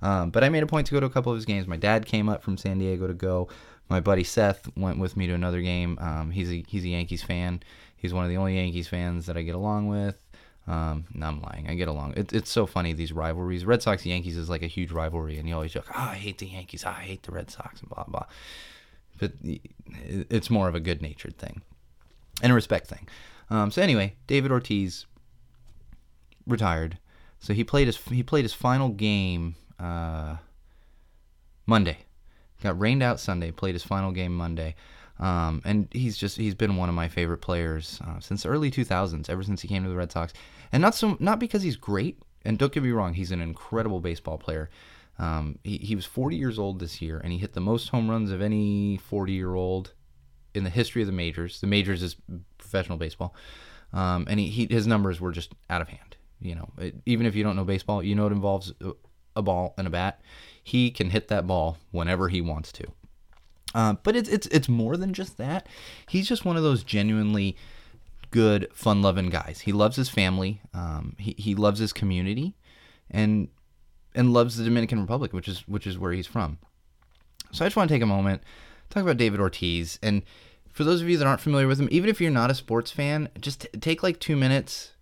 [0.03, 1.67] Um, but I made a point to go to a couple of his games.
[1.67, 3.49] My dad came up from San Diego to go.
[3.91, 5.99] My buddy Seth went with me to another game.
[6.01, 7.63] Um, he's a he's a Yankees fan.
[7.97, 10.17] He's one of the only Yankees fans that I get along with.
[10.67, 11.69] Um, no, I'm lying.
[11.69, 12.15] I get along.
[12.17, 13.65] It, it's so funny these rivalries.
[13.65, 16.39] Red Sox Yankees is like a huge rivalry, and you always joke, "Oh, I hate
[16.39, 16.85] the Yankees.
[16.87, 18.27] Oh, I hate the Red Sox," and blah blah.
[19.19, 21.61] But it's more of a good natured thing
[22.43, 23.09] and a respect thing.
[23.51, 25.07] Um, so anyway, David Ortiz
[26.47, 26.99] retired.
[27.41, 30.37] So he played his he played his final game uh,
[31.67, 31.99] Monday.
[32.63, 33.51] Got rained out Sunday.
[33.51, 34.75] Played his final game Monday.
[35.19, 39.29] Um, and he's just he's been one of my favorite players uh, since early 2000s,
[39.29, 40.33] ever since he came to the Red Sox.
[40.73, 42.19] And not so not because he's great.
[42.45, 44.71] And don't get me wrong, he's an incredible baseball player.
[45.19, 48.11] Um, he, he was 40 years old this year, and he hit the most home
[48.11, 49.93] runs of any 40 year old
[50.55, 51.61] in the history of the majors.
[51.61, 52.17] The majors is
[52.57, 53.35] professional baseball,
[53.93, 56.17] um, and he, he, his numbers were just out of hand.
[56.41, 58.73] You know, it, even if you don't know baseball, you know it involves
[59.41, 60.21] a ball and a bat.
[60.63, 62.87] He can hit that ball whenever he wants to.
[63.75, 65.69] Uh, but it's it's it's more than just that.
[66.09, 67.57] He's just one of those genuinely
[68.31, 69.61] good, fun-loving guys.
[69.61, 70.61] He loves his family.
[70.73, 72.55] Um, he he loves his community,
[73.11, 73.49] and
[74.15, 76.59] and loves the Dominican Republic, which is which is where he's from.
[77.53, 78.43] So I just want to take a moment
[78.91, 79.99] talk about David Ortiz.
[80.03, 80.23] And
[80.69, 82.91] for those of you that aren't familiar with him, even if you're not a sports
[82.91, 84.93] fan, just t- take like two minutes,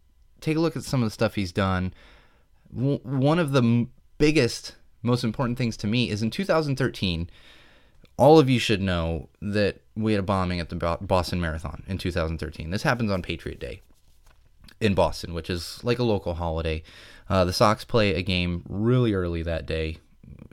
[0.40, 1.92] take a look at some of the stuff he's done.
[2.74, 7.30] W- one of the m- biggest, most important things to me is in 2013.
[8.16, 11.98] All of you should know that we had a bombing at the Boston Marathon in
[11.98, 12.70] 2013.
[12.70, 13.80] This happens on Patriot Day
[14.80, 16.82] in Boston, which is like a local holiday.
[17.28, 19.98] Uh, the Sox play a game really early that day.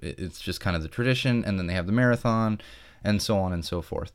[0.02, 2.62] It's just kind of the tradition, and then they have the marathon
[3.04, 4.12] and so on and so forth.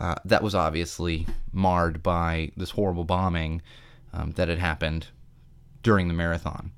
[0.00, 3.60] Uh, that was obviously marred by this horrible bombing
[4.12, 5.08] um, that had happened
[5.82, 6.72] during the marathon.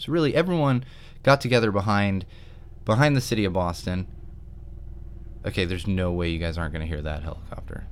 [0.00, 0.84] So really, everyone
[1.22, 2.24] got together behind
[2.84, 4.06] behind the city of Boston.
[5.46, 7.86] Okay, there's no way you guys aren't going to hear that helicopter.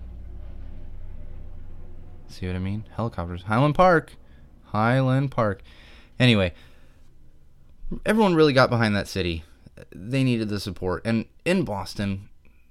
[2.28, 2.84] See what I mean?
[2.94, 3.42] Helicopters.
[3.42, 4.14] Highland Park.
[4.64, 5.62] Highland Park.
[6.18, 6.52] Anyway,
[8.04, 9.44] everyone really got behind that city.
[9.94, 11.02] They needed the support.
[11.04, 12.28] And in Boston,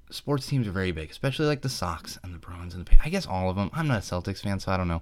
[0.09, 3.09] sports teams are very big, especially like the Sox and the Bruins and the I
[3.09, 3.69] guess all of them.
[3.73, 5.01] I'm not a Celtics fan, so I don't know.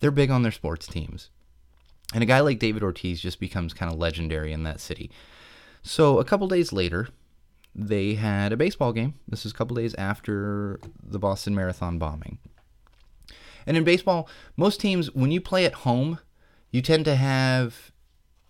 [0.00, 1.30] They're big on their sports teams.
[2.12, 5.10] And a guy like David Ortiz just becomes kind of legendary in that city.
[5.82, 7.08] So a couple days later,
[7.74, 9.14] they had a baseball game.
[9.28, 12.38] This is a couple days after the Boston Marathon bombing.
[13.66, 16.18] And in baseball, most teams, when you play at home,
[16.70, 17.92] you tend to have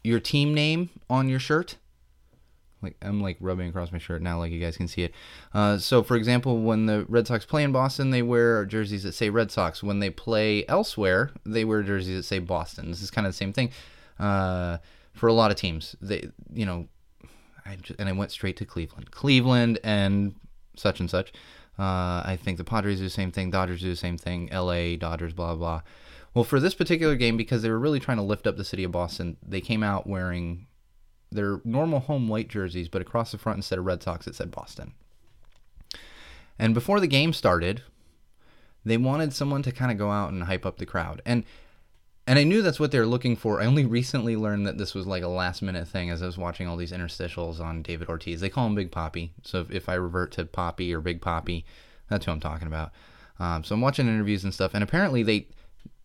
[0.02, 1.76] your team name on your shirt
[2.82, 5.14] like I'm like rubbing across my shirt now, like you guys can see it.
[5.52, 9.12] Uh, so, for example, when the Red Sox play in Boston, they wear jerseys that
[9.12, 9.82] say Red Sox.
[9.82, 12.90] When they play elsewhere, they wear jerseys that say Boston.
[12.90, 13.70] This is kind of the same thing
[14.18, 14.78] uh,
[15.12, 15.96] for a lot of teams.
[16.00, 16.88] They, you know,
[17.66, 20.34] I just, and I went straight to Cleveland, Cleveland, and
[20.76, 21.32] such and such.
[21.78, 24.96] Uh, I think the Padres do the same thing, Dodgers do the same thing, L.A.
[24.96, 25.82] Dodgers, blah blah.
[26.34, 28.84] Well, for this particular game, because they were really trying to lift up the city
[28.84, 30.66] of Boston, they came out wearing
[31.30, 34.50] their normal home white jerseys, but across the front instead of Red Sox, it said
[34.50, 34.92] Boston.
[36.58, 37.82] And before the game started,
[38.84, 41.22] they wanted someone to kind of go out and hype up the crowd.
[41.24, 41.44] And
[42.26, 43.60] and I knew that's what they were looking for.
[43.60, 46.38] I only recently learned that this was like a last minute thing as I was
[46.38, 48.40] watching all these interstitials on David Ortiz.
[48.40, 49.30] They call him Big Papi.
[49.42, 51.64] So if, if I revert to Papi or Big Poppy,
[52.08, 52.92] that's who I'm talking about.
[53.40, 55.48] Um, so I'm watching interviews and stuff, and apparently they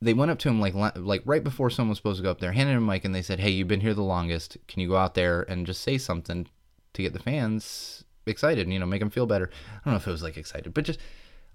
[0.02, 2.40] they went up to him like like right before someone was supposed to go up
[2.40, 4.58] there, handed him a mic, and they said, "Hey, you've been here the longest.
[4.68, 6.48] Can you go out there and just say something
[6.94, 8.66] to get the fans excited?
[8.66, 10.74] And, you know, make them feel better." I don't know if it was like excited,
[10.74, 11.00] but just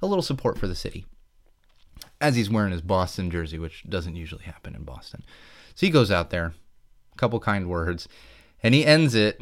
[0.03, 1.07] a little support for the city.
[2.21, 5.23] As he's wearing his Boston jersey, which doesn't usually happen in Boston,
[5.75, 6.55] so he goes out there,
[7.13, 8.09] a couple kind words,
[8.63, 9.41] and he ends it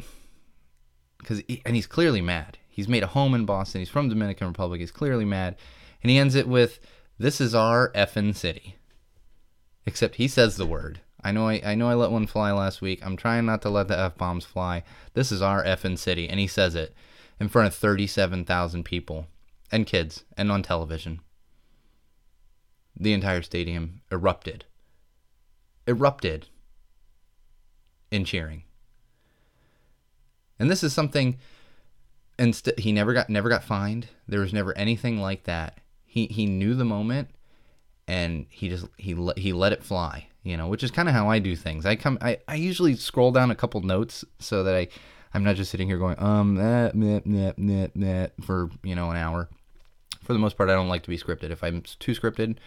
[1.19, 2.57] because and he's clearly mad.
[2.69, 3.79] He's made a home in Boston.
[3.79, 4.79] He's from Dominican Republic.
[4.79, 5.55] He's clearly mad,
[6.01, 6.79] and he ends it with,
[7.17, 8.75] "This is our effing city."
[9.89, 11.01] Except he says the word.
[11.23, 13.03] I know I, I know I let one fly last week.
[13.03, 14.83] I'm trying not to let the F bombs fly.
[15.15, 16.29] This is our effing city.
[16.29, 16.93] And he says it
[17.39, 19.25] in front of 37,000 people
[19.71, 21.21] and kids and on television.
[22.95, 24.65] the entire stadium erupted.
[25.87, 26.49] Erupted
[28.11, 28.61] in cheering.
[30.59, 31.39] And this is something
[32.37, 34.09] and st- he never got never got fined.
[34.27, 35.79] There was never anything like that.
[36.05, 37.29] He he knew the moment
[38.09, 41.13] and he just he let he let it fly, you know, which is kind of
[41.13, 41.85] how I do things.
[41.85, 44.87] I come I, I usually scroll down a couple notes so that I
[45.33, 49.11] I'm not just sitting here going um that that that that that for, you know,
[49.11, 49.47] an hour.
[50.23, 51.51] For the most part, I don't like to be scripted.
[51.51, 52.57] If I'm too scripted,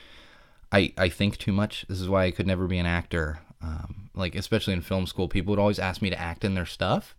[0.70, 1.84] I I think too much.
[1.88, 3.40] This is why I could never be an actor.
[3.60, 6.66] Um, like especially in film school, people would always ask me to act in their
[6.66, 7.16] stuff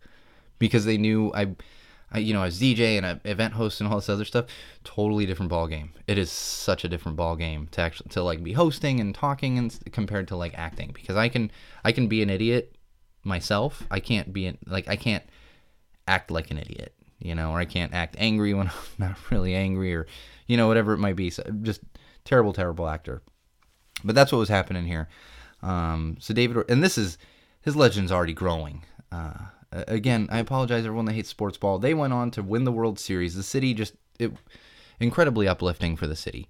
[0.58, 1.54] because they knew I,
[2.14, 4.46] You know, I was DJ and an event host and all this other stuff.
[4.84, 5.92] Totally different ball game.
[6.06, 9.58] It is such a different ball game to actually to like be hosting and talking
[9.58, 11.50] and compared to like acting because I can
[11.84, 12.76] I can be an idiot
[13.24, 13.86] myself.
[13.90, 15.24] I can't be an, like I can't
[16.06, 19.54] act like an idiot, you know, or I can't act angry when I'm not really
[19.54, 20.06] angry or
[20.46, 21.30] you know whatever it might be.
[21.30, 21.80] So just
[22.24, 23.22] terrible, terrible actor.
[24.02, 25.08] But that's what was happening here.
[25.62, 27.16] Um, so David, and this is
[27.62, 28.84] his legend's already growing.
[29.10, 29.46] Uh,
[29.88, 31.78] again, I apologize everyone that hates sports ball.
[31.78, 33.34] They went on to win the World Series.
[33.34, 34.32] The city just it
[35.00, 36.48] incredibly uplifting for the city.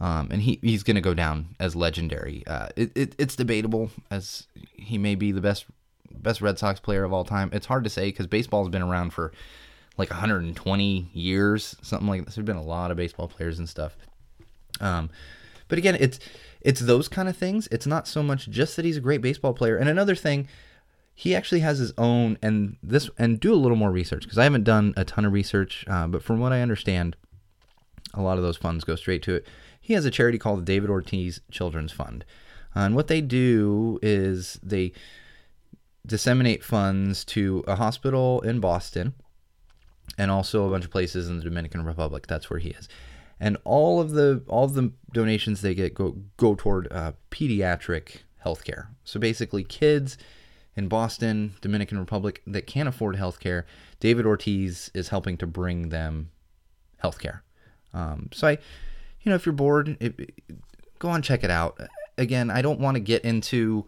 [0.00, 2.42] Um, and he, he's going to go down as legendary.
[2.46, 5.66] Uh, it, it, it's debatable as he may be the best
[6.10, 7.50] best Red Sox player of all time.
[7.52, 9.32] It's hard to say because baseball's been around for
[9.96, 12.34] like 120 years, something like this.
[12.34, 13.96] There's been a lot of baseball players and stuff.
[14.80, 15.10] Um,
[15.68, 16.18] but again, it's
[16.60, 17.68] it's those kind of things.
[17.70, 19.76] It's not so much just that he's a great baseball player.
[19.76, 20.48] And another thing,
[21.14, 24.44] he actually has his own and this and do a little more research because I
[24.44, 27.16] haven't done a ton of research, uh, but from what I understand,
[28.14, 29.46] a lot of those funds go straight to it.
[29.80, 32.24] He has a charity called the David Ortiz Children's Fund,
[32.74, 34.92] uh, and what they do is they
[36.06, 39.14] disseminate funds to a hospital in Boston
[40.18, 42.26] and also a bunch of places in the Dominican Republic.
[42.26, 42.88] That's where he is
[43.42, 48.18] and all of the all of the donations they get go go toward uh, pediatric
[48.46, 48.86] healthcare.
[49.04, 50.16] So basically, kids
[50.76, 53.64] in Boston, Dominican Republic that can't afford healthcare,
[54.00, 56.30] David Ortiz is helping to bring them
[57.02, 57.40] healthcare.
[57.92, 58.52] Um, so I,
[59.20, 60.34] you know, if you're bored, it,
[60.98, 61.78] go on check it out.
[62.16, 63.86] Again, I don't want to get into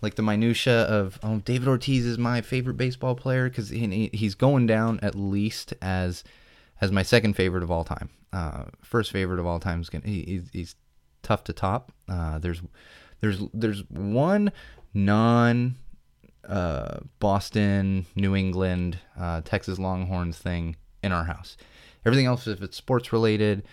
[0.00, 4.34] like the minutia of oh David Ortiz is my favorite baseball player because he, he's
[4.34, 6.24] going down at least as
[6.80, 10.04] as my second favorite of all time uh, first favorite of all time is gonna
[10.06, 10.74] he, he's, he's
[11.22, 11.92] tough to top.
[12.08, 12.62] Uh, there's
[13.20, 14.52] there's there's one
[14.94, 15.76] non
[16.48, 21.56] uh, Boston, New England, uh, Texas Longhorns thing in our house.
[22.04, 23.64] Everything else, if it's sports related,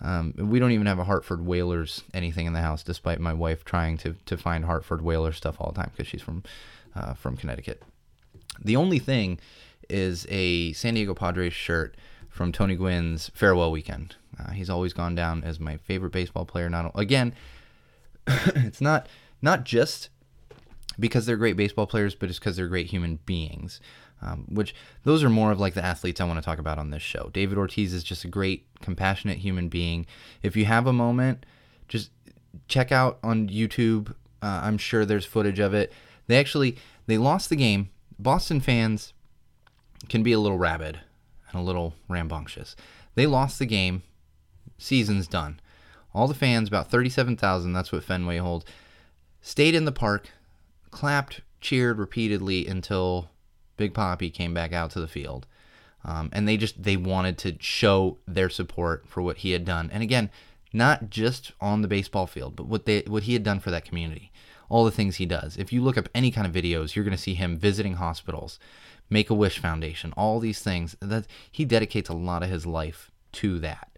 [0.00, 3.64] um, we don't even have a Hartford Whalers anything in the house, despite my wife
[3.64, 6.44] trying to to find Hartford Whalers stuff all the time because she's from
[6.94, 7.82] uh, from Connecticut.
[8.62, 9.38] The only thing
[9.88, 11.96] is a San Diego Padres shirt
[12.28, 14.16] from Tony Gwynn's farewell weekend.
[14.38, 16.68] Uh, he's always gone down as my favorite baseball player.
[16.68, 17.34] Not again,
[18.26, 19.08] it's not
[19.42, 20.10] not just
[20.98, 23.80] because they're great baseball players, but it's because they're great human beings.
[24.20, 26.90] Um, which those are more of like the athletes I want to talk about on
[26.90, 27.30] this show.
[27.32, 30.06] David Ortiz is just a great, compassionate human being.
[30.42, 31.46] If you have a moment,
[31.86, 32.10] just
[32.66, 34.10] check out on YouTube.
[34.42, 35.92] Uh, I'm sure there's footage of it.
[36.26, 37.90] They actually they lost the game.
[38.18, 39.12] Boston fans
[40.08, 40.98] can be a little rabid
[41.50, 42.74] and a little rambunctious.
[43.14, 44.02] They lost the game.
[44.78, 45.60] Season's done.
[46.14, 48.64] All the fans, about 37,000, that's what Fenway holds,
[49.40, 50.30] stayed in the park,
[50.90, 53.30] clapped, cheered repeatedly until
[53.76, 55.46] Big Papi came back out to the field.
[56.04, 59.90] Um, and they just they wanted to show their support for what he had done.
[59.92, 60.30] And again,
[60.72, 63.84] not just on the baseball field, but what they what he had done for that
[63.84, 64.30] community.
[64.68, 65.56] All the things he does.
[65.56, 68.58] If you look up any kind of videos, you're going to see him visiting hospitals,
[69.08, 70.94] Make a Wish Foundation, all these things.
[71.00, 73.97] That he dedicates a lot of his life to that,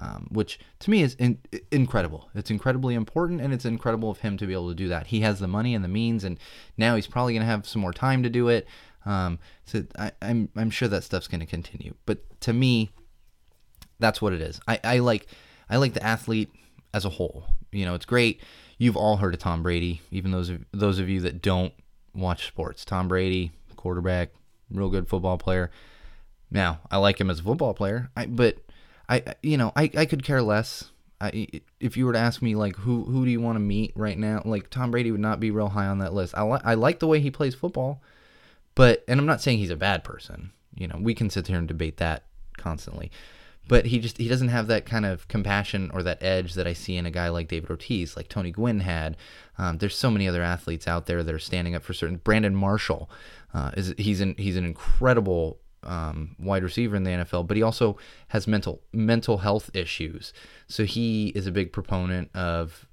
[0.00, 1.38] um, which to me is in,
[1.70, 2.30] incredible.
[2.34, 5.08] It's incredibly important, and it's incredible of him to be able to do that.
[5.08, 6.38] He has the money and the means, and
[6.76, 8.66] now he's probably going to have some more time to do it.
[9.04, 11.94] Um, so I, I'm I'm sure that stuff's going to continue.
[12.06, 12.90] But to me,
[13.98, 14.60] that's what it is.
[14.66, 15.26] I, I like
[15.68, 16.50] I like the athlete
[16.94, 17.44] as a whole.
[17.70, 18.40] You know, it's great.
[18.78, 21.74] You've all heard of Tom Brady, even those of those of you that don't
[22.14, 22.86] watch sports.
[22.86, 24.30] Tom Brady, quarterback,
[24.70, 25.70] real good football player.
[26.50, 28.56] Now, I like him as a football player, I, but
[29.10, 30.90] I, you know, I, I could care less.
[31.20, 31.48] I,
[31.80, 34.16] if you were to ask me like who who do you want to meet right
[34.16, 36.34] now, like Tom Brady would not be real high on that list.
[36.34, 38.00] I like I like the way he plays football,
[38.74, 40.52] but and I'm not saying he's a bad person.
[40.74, 42.24] You know, we can sit here and debate that
[42.56, 43.10] constantly,
[43.68, 46.72] but he just he doesn't have that kind of compassion or that edge that I
[46.72, 49.18] see in a guy like David Ortiz, like Tony Gwynn had.
[49.58, 52.16] Um, there's so many other athletes out there that are standing up for certain.
[52.16, 53.10] Brandon Marshall,
[53.52, 57.62] uh, is he's an he's an incredible um, wide receiver in the NFL, but he
[57.62, 57.96] also
[58.28, 60.32] has mental mental health issues.
[60.66, 62.86] So he is a big proponent of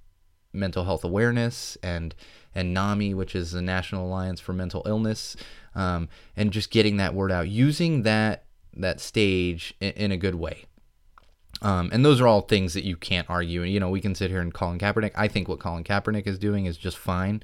[0.54, 2.16] mental health awareness and
[2.56, 5.36] and NAMI, which is the National Alliance for Mental Illness,
[5.76, 10.36] um, and just getting that word out, using that that stage in, in a good
[10.36, 10.66] way.
[11.62, 13.64] Um, and those are all things that you can't argue.
[13.64, 15.12] And you know, we can sit here and Colin Kaepernick.
[15.16, 17.42] I think what Colin Kaepernick is doing is just fine.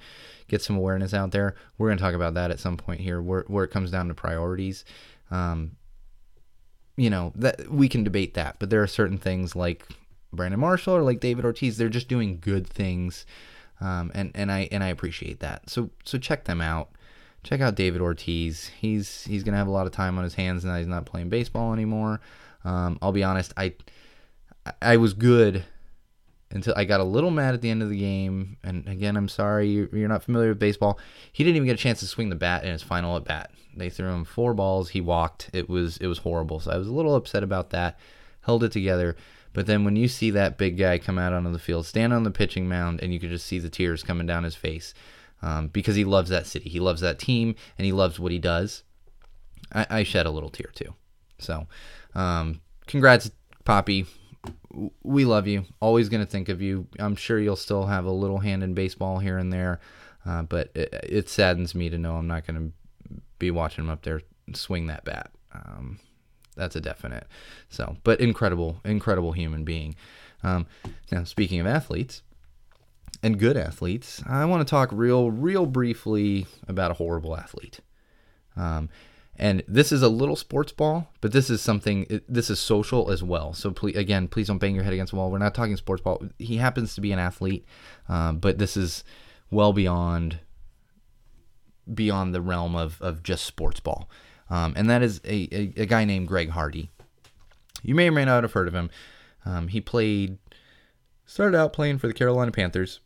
[0.47, 1.55] Get some awareness out there.
[1.77, 4.07] We're going to talk about that at some point here, where where it comes down
[4.09, 4.85] to priorities.
[5.33, 5.77] Um,
[6.95, 9.87] you know that we can debate that, but there are certain things like
[10.31, 11.77] Brandon Marshall or like David Ortiz.
[11.77, 13.25] They're just doing good things,
[13.81, 15.69] um, and and I and I appreciate that.
[15.69, 16.91] So so check them out.
[17.43, 18.67] Check out David Ortiz.
[18.79, 20.77] He's he's gonna have a lot of time on his hands now.
[20.77, 22.21] He's not playing baseball anymore.
[22.63, 23.53] Um, I'll be honest.
[23.57, 23.73] I
[24.81, 25.65] I was good
[26.53, 28.57] until I got a little mad at the end of the game.
[28.63, 30.99] And again, I'm sorry you're not familiar with baseball.
[31.31, 33.51] He didn't even get a chance to swing the bat in his final at bat.
[33.75, 34.89] They threw him four balls.
[34.89, 35.49] He walked.
[35.51, 36.59] It was it was horrible.
[36.59, 37.99] So I was a little upset about that.
[38.41, 39.17] Held it together.
[39.51, 42.23] But then when you see that big guy come out onto the field, stand on
[42.23, 44.93] the pitching mound, and you can just see the tears coming down his face
[45.41, 48.39] um, because he loves that city, he loves that team, and he loves what he
[48.39, 48.83] does.
[49.71, 50.95] I, I shed a little tear too.
[51.37, 51.67] So,
[52.15, 53.29] um, congrats,
[53.63, 54.07] Papi
[55.03, 55.65] we love you.
[55.79, 56.87] Always going to think of you.
[56.99, 59.79] I'm sure you'll still have a little hand in baseball here and there,
[60.25, 62.71] uh, but it, it, saddens me to know I'm not going
[63.07, 64.21] to be watching him up there
[64.53, 65.31] swing that bat.
[65.53, 65.99] Um,
[66.55, 67.27] that's a definite.
[67.69, 69.95] So, but incredible, incredible human being.
[70.43, 70.67] Um,
[71.11, 72.21] now, speaking of athletes
[73.21, 77.79] and good athletes, I want to talk real, real briefly about a horrible athlete.
[78.55, 78.89] Um,
[79.35, 82.21] and this is a little sports ball, but this is something.
[82.27, 83.53] This is social as well.
[83.53, 85.31] So please, again, please don't bang your head against the wall.
[85.31, 86.23] We're not talking sports ball.
[86.37, 87.65] He happens to be an athlete,
[88.07, 89.03] um, but this is
[89.49, 90.39] well beyond
[91.91, 94.09] beyond the realm of, of just sports ball.
[94.49, 96.91] Um, and that is a, a, a, guy named Greg Hardy.
[97.81, 98.89] You may or may not have heard of him.
[99.45, 100.37] Um, he played,
[101.25, 102.99] started out playing for the Carolina Panthers.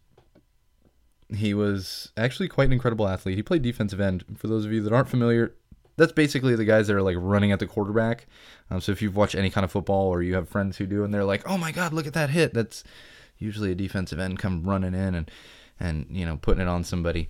[1.33, 3.35] He was actually quite an incredible athlete.
[3.35, 4.23] He played defensive end.
[4.37, 5.55] For those of you that aren't familiar,
[5.97, 8.27] that's basically the guys that are like running at the quarterback.
[8.69, 11.03] Um, so if you've watched any kind of football or you have friends who do,
[11.03, 12.83] and they're like, "Oh my God, look at that hit!" That's
[13.37, 15.31] usually a defensive end come running in and
[15.79, 17.29] and you know putting it on somebody.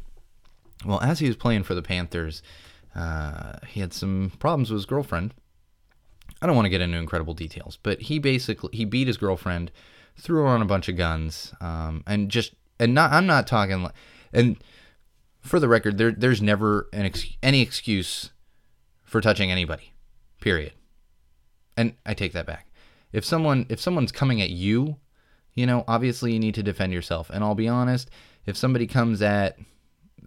[0.86, 2.43] Well, as he was playing for the Panthers,
[2.93, 5.34] uh, he had some problems with his girlfriend.
[6.41, 9.72] I don't want to get into incredible details, but he basically he beat his girlfriend,
[10.18, 13.82] threw her on a bunch of guns, um, and just and not I'm not talking
[13.82, 13.95] like
[14.34, 14.57] and
[15.41, 18.32] for the record, there there's never an ex, any excuse
[19.08, 19.93] for touching anybody.
[20.39, 20.74] Period.
[21.76, 22.68] And I take that back.
[23.12, 24.97] If someone if someone's coming at you,
[25.55, 27.32] you know, obviously you need to defend yourself.
[27.32, 28.12] And I'll be honest,
[28.45, 29.58] if somebody comes at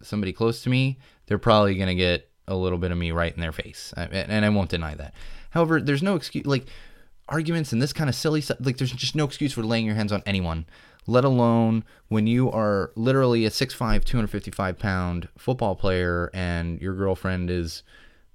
[0.02, 3.32] somebody close to me, they're probably going to get a little bit of me right
[3.32, 3.92] in their face.
[3.96, 5.14] And I won't deny that.
[5.50, 6.66] However, there's no excuse like
[7.28, 8.58] arguments and this kind of silly stuff.
[8.60, 10.66] Like there's just no excuse for laying your hands on anyone
[11.06, 17.50] let alone when you are literally a 6'5, 255 pound football player and your girlfriend
[17.50, 17.82] is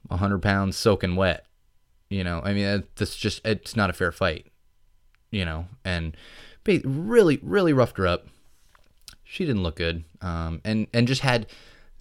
[0.07, 1.45] 100 pounds soaking wet.
[2.09, 4.47] You know, I mean, that's just, it's not a fair fight,
[5.31, 6.15] you know, and
[6.65, 8.27] really, really roughed her up.
[9.23, 10.03] She didn't look good.
[10.21, 11.47] Um, and, and just had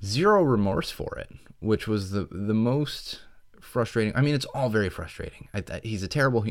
[0.05, 1.31] zero remorse for it,
[1.61, 3.21] which was the, the most
[3.61, 4.15] frustrating.
[4.15, 5.49] I mean, it's all very frustrating.
[5.53, 6.47] I, I, he's a terrible,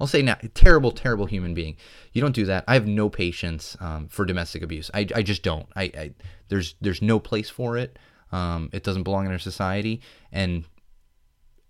[0.00, 1.76] I'll say now, terrible, terrible human being.
[2.12, 2.64] You don't do that.
[2.66, 4.90] I have no patience um, for domestic abuse.
[4.92, 5.68] I, I just don't.
[5.76, 6.10] I, I
[6.48, 7.98] there's there's no place for it.
[8.32, 10.00] Um, it doesn't belong in our society,
[10.32, 10.64] and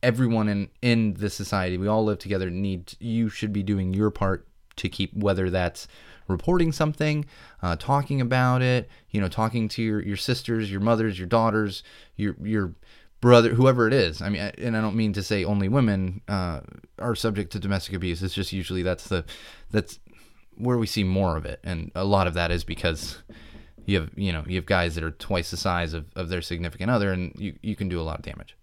[0.06, 2.48] everyone in in the society, we all live together.
[2.48, 4.46] Need you should be doing your part
[4.76, 5.88] to keep whether that's
[6.28, 7.24] reporting something,
[7.62, 11.82] uh, talking about it, you know, talking to your, your sisters, your mothers, your daughters,
[12.14, 12.74] your your
[13.20, 14.22] brother, whoever it is.
[14.22, 16.60] I mean, and I don't mean to say only women uh,
[17.00, 18.22] are subject to domestic abuse.
[18.22, 19.24] It's just usually that's the
[19.72, 19.98] that's
[20.56, 23.22] where we see more of it, and a lot of that is because
[23.86, 26.42] you have you know you have guys that are twice the size of, of their
[26.42, 28.56] significant other, and you you can do a lot of damage.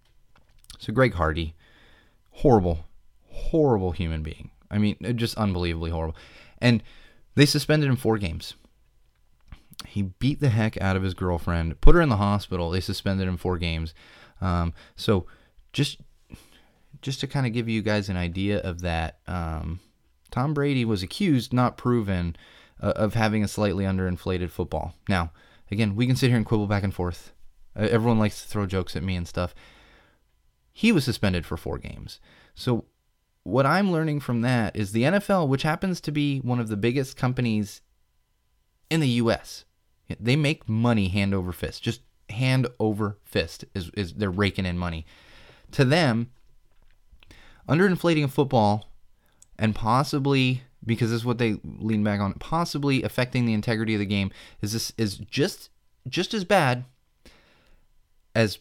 [0.84, 1.56] So Greg Hardy,
[2.32, 2.86] horrible,
[3.30, 4.52] horrible human being.
[4.70, 6.18] I mean, just unbelievably horrible.
[6.60, 6.84] And
[7.36, 8.56] they suspended him four games.
[9.88, 12.70] He beat the heck out of his girlfriend, put her in the hospital.
[12.70, 13.94] They suspended him four games.
[14.42, 15.26] Um, so
[15.72, 16.02] just
[17.02, 19.80] just to kind of give you guys an idea of that, um,
[20.32, 22.36] Tom Brady was accused, not proven,
[22.82, 24.96] uh, of having a slightly underinflated football.
[25.08, 25.32] Now,
[25.72, 27.32] again, we can sit here and quibble back and forth.
[27.76, 29.54] Uh, everyone likes to throw jokes at me and stuff.
[30.74, 32.20] He was suspended for four games.
[32.56, 32.86] So,
[33.44, 36.78] what I'm learning from that is the NFL, which happens to be one of the
[36.78, 37.82] biggest companies
[38.90, 39.66] in the U.S.,
[40.20, 44.78] they make money hand over fist, just hand over fist is, is they're raking in
[44.78, 45.06] money.
[45.72, 46.32] To them,
[47.68, 48.90] underinflating a football
[49.58, 54.00] and possibly because this is what they lean back on, possibly affecting the integrity of
[54.00, 55.70] the game is this is just
[56.10, 56.84] just as bad
[58.36, 58.60] as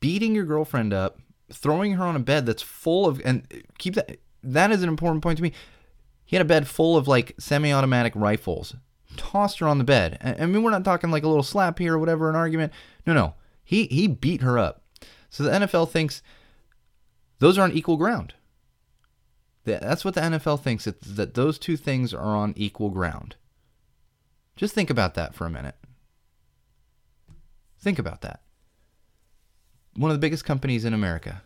[0.00, 1.18] beating your girlfriend up,
[1.52, 3.46] throwing her on a bed that's full of and
[3.78, 5.52] keep that that is an important point to me.
[6.24, 8.74] He had a bed full of like semi-automatic rifles.
[9.16, 10.18] Tossed her on the bed.
[10.20, 12.72] I mean, we're not talking like a little slap here or whatever, an argument.
[13.06, 13.34] No, no.
[13.62, 14.82] He he beat her up.
[15.30, 16.22] So the NFL thinks
[17.38, 18.34] those are on equal ground.
[19.64, 23.36] That's what the NFL thinks, that those two things are on equal ground.
[24.56, 25.76] Just think about that for a minute.
[27.78, 28.40] Think about that.
[29.96, 31.42] One of the biggest companies in America.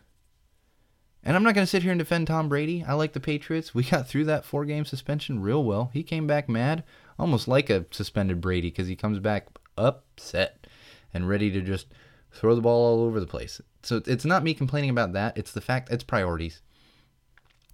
[1.23, 2.83] And I'm not going to sit here and defend Tom Brady.
[2.87, 3.75] I like the Patriots.
[3.75, 5.91] We got through that four game suspension real well.
[5.93, 6.83] He came back mad,
[7.17, 9.47] almost like a suspended Brady, because he comes back
[9.77, 10.65] upset
[11.13, 11.87] and ready to just
[12.31, 13.61] throw the ball all over the place.
[13.83, 15.37] So it's not me complaining about that.
[15.37, 16.61] It's the fact it's priorities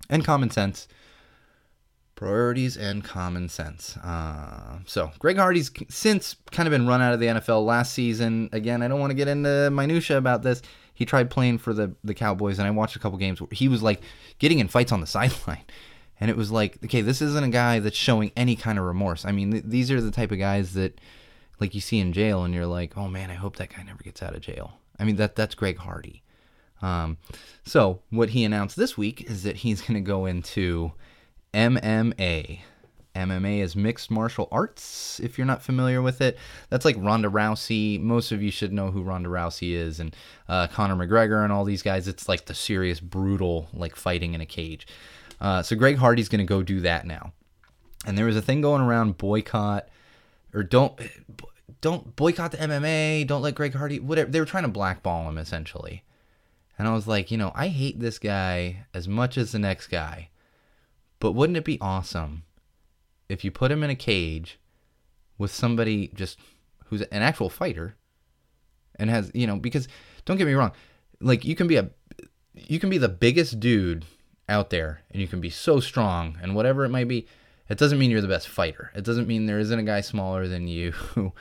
[0.09, 0.87] and common sense.
[2.15, 3.97] Priorities and common sense.
[3.97, 8.49] Uh, so Greg Hardy's since kind of been run out of the NFL last season.
[8.53, 10.61] Again, I don't want to get into minutia about this.
[10.93, 13.67] He tried playing for the the Cowboys, and I watched a couple games where he
[13.67, 14.01] was like
[14.39, 15.65] getting in fights on the sideline.
[16.19, 19.25] And it was like, okay, this isn't a guy that's showing any kind of remorse.
[19.25, 21.01] I mean, th- these are the type of guys that,
[21.59, 24.01] like, you see in jail, and you're like, oh man, I hope that guy never
[24.01, 24.79] gets out of jail.
[24.97, 26.23] I mean, that that's Greg Hardy.
[26.81, 27.17] Um,
[27.65, 30.93] so what he announced this week is that he's going to go into
[31.55, 32.59] MMA.
[33.15, 35.21] MMA is mixed martial arts.
[35.21, 36.37] If you're not familiar with it,
[36.69, 37.99] that's like Ronda Rousey.
[37.99, 40.13] Most of you should know who Ronda Rousey is, and
[40.49, 42.09] uh, Conor McGregor and all these guys.
[42.09, 44.85] It's like the serious, brutal, like fighting in a cage.
[45.39, 47.31] Uh, so Greg Hardy's going to go do that now.
[48.05, 49.87] And there was a thing going around boycott
[50.53, 50.99] or don't
[51.81, 53.25] don't boycott the MMA.
[53.27, 54.29] Don't let Greg Hardy whatever.
[54.29, 56.03] They were trying to blackball him essentially.
[56.77, 59.87] And I was like, you know, I hate this guy as much as the next
[59.87, 60.29] guy.
[61.19, 62.43] But wouldn't it be awesome
[63.29, 64.59] if you put him in a cage
[65.37, 66.39] with somebody just
[66.85, 67.95] who's an actual fighter
[68.97, 69.87] and has, you know, because
[70.25, 70.71] don't get me wrong,
[71.19, 71.89] like you can be a
[72.53, 74.05] you can be the biggest dude
[74.47, 77.27] out there and you can be so strong and whatever it might be,
[77.69, 78.91] it doesn't mean you're the best fighter.
[78.95, 80.93] It doesn't mean there isn't a guy smaller than you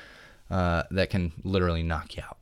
[0.50, 2.38] uh, that can literally knock you out.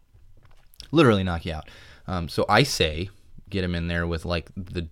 [0.90, 1.68] Literally knock you out.
[2.06, 3.10] Um, so I say
[3.50, 4.88] get him in there with like the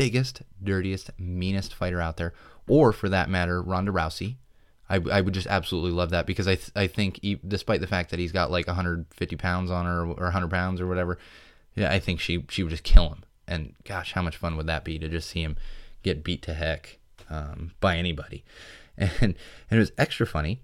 [0.00, 2.32] biggest, dirtiest, meanest fighter out there,
[2.66, 4.36] or for that matter, Ronda Rousey.
[4.88, 7.86] I, I would just absolutely love that because I th- I think he, despite the
[7.86, 11.18] fact that he's got like 150 pounds on her or 100 pounds or whatever,
[11.74, 13.24] yeah, I think she she would just kill him.
[13.46, 15.56] And gosh, how much fun would that be to just see him
[16.02, 16.98] get beat to heck
[17.28, 18.42] um, by anybody?
[18.98, 19.34] And and
[19.70, 20.60] it was extra funny.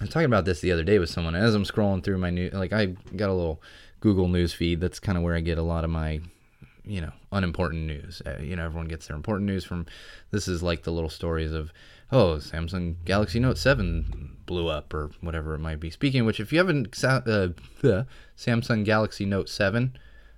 [0.00, 2.30] I was talking about this the other day with someone as I'm scrolling through my
[2.30, 2.86] new like I
[3.16, 3.62] got a little
[4.00, 4.80] Google News feed.
[4.80, 6.20] That's kind of where I get a lot of my,
[6.88, 8.22] you know, unimportant news.
[8.24, 9.86] Uh, you know, everyone gets their important news from.
[10.30, 11.72] This is like the little stories of,
[12.10, 15.90] oh, Samsung Galaxy Note 7 blew up or whatever it might be.
[15.90, 19.96] Speaking which, if you haven't, uh, the Samsung Galaxy Note 7,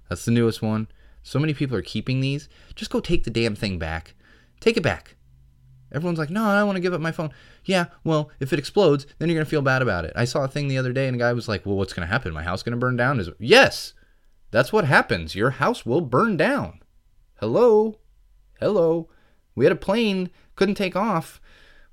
[0.08, 0.88] that's the newest one.
[1.22, 2.48] So many people are keeping these.
[2.74, 4.14] Just go take the damn thing back.
[4.58, 5.16] Take it back.
[5.92, 7.30] Everyone's like, no, I don't want to give up my phone.
[7.64, 10.12] Yeah, well, if it explodes, then you're going to feel bad about it.
[10.14, 12.06] I saw a thing the other day and a guy was like, well, what's going
[12.06, 12.32] to happen?
[12.32, 13.18] My house going to burn down?
[13.18, 13.92] Is Yes,
[14.50, 15.34] that's what happens.
[15.34, 16.80] Your house will burn down.
[17.38, 17.98] Hello?
[18.58, 19.08] Hello?
[19.54, 21.40] We had a plane, couldn't take off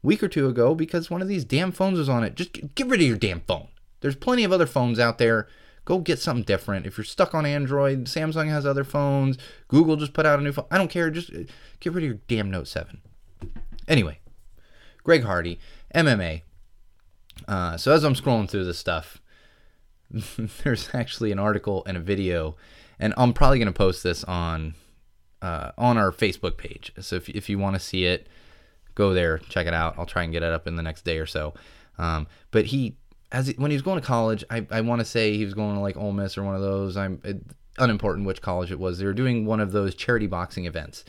[0.03, 2.35] week or two ago because one of these damn phones was on it.
[2.35, 3.67] Just get rid of your damn phone.
[4.01, 5.47] There's plenty of other phones out there.
[5.85, 6.85] Go get something different.
[6.85, 9.37] If you're stuck on Android, Samsung has other phones.
[9.67, 10.65] Google just put out a new phone.
[10.69, 11.09] I don't care.
[11.09, 11.31] Just
[11.79, 13.01] get rid of your damn Note 7.
[13.87, 14.19] Anyway,
[15.03, 15.59] Greg Hardy,
[15.95, 16.41] MMA.
[17.47, 19.21] Uh, so as I'm scrolling through this stuff,
[20.63, 22.55] there's actually an article and a video,
[22.99, 24.75] and I'm probably going to post this on
[25.41, 26.91] uh, on our Facebook page.
[26.99, 28.27] So if if you want to see it,
[28.95, 29.95] go there, check it out.
[29.97, 31.53] I'll try and get it up in the next day or so.
[31.97, 32.95] Um, but he,
[33.31, 35.53] as he, when he was going to college, I, I want to say he was
[35.53, 36.97] going to like Ole Miss or one of those.
[36.97, 37.41] I'm it,
[37.77, 38.99] unimportant which college it was.
[38.99, 41.05] They were doing one of those charity boxing events.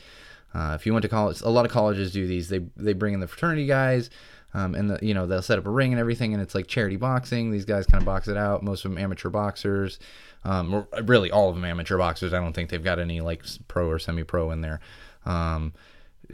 [0.53, 2.49] Uh, if you went to college, a lot of colleges do these.
[2.49, 4.09] They they bring in the fraternity guys,
[4.53, 6.67] um, and the, you know they'll set up a ring and everything, and it's like
[6.67, 7.51] charity boxing.
[7.51, 8.63] These guys kind of box it out.
[8.63, 9.99] Most of them amateur boxers,
[10.43, 12.33] um, really all of them amateur boxers.
[12.33, 14.79] I don't think they've got any like pro or semi-pro in there.
[15.25, 15.73] Um,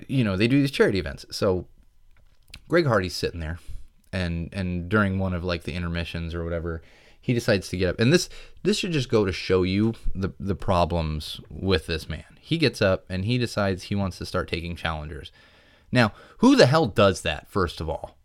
[0.07, 1.25] you know they do these charity events.
[1.31, 1.67] So
[2.67, 3.59] Greg Hardy's sitting there,
[4.13, 6.81] and and during one of like the intermissions or whatever,
[7.25, 8.29] he decides to get up and this
[8.61, 12.83] this should just go to show you the the problems with this man he gets
[12.83, 15.31] up and he decides he wants to start taking challengers
[15.95, 18.17] now who the hell does that first of all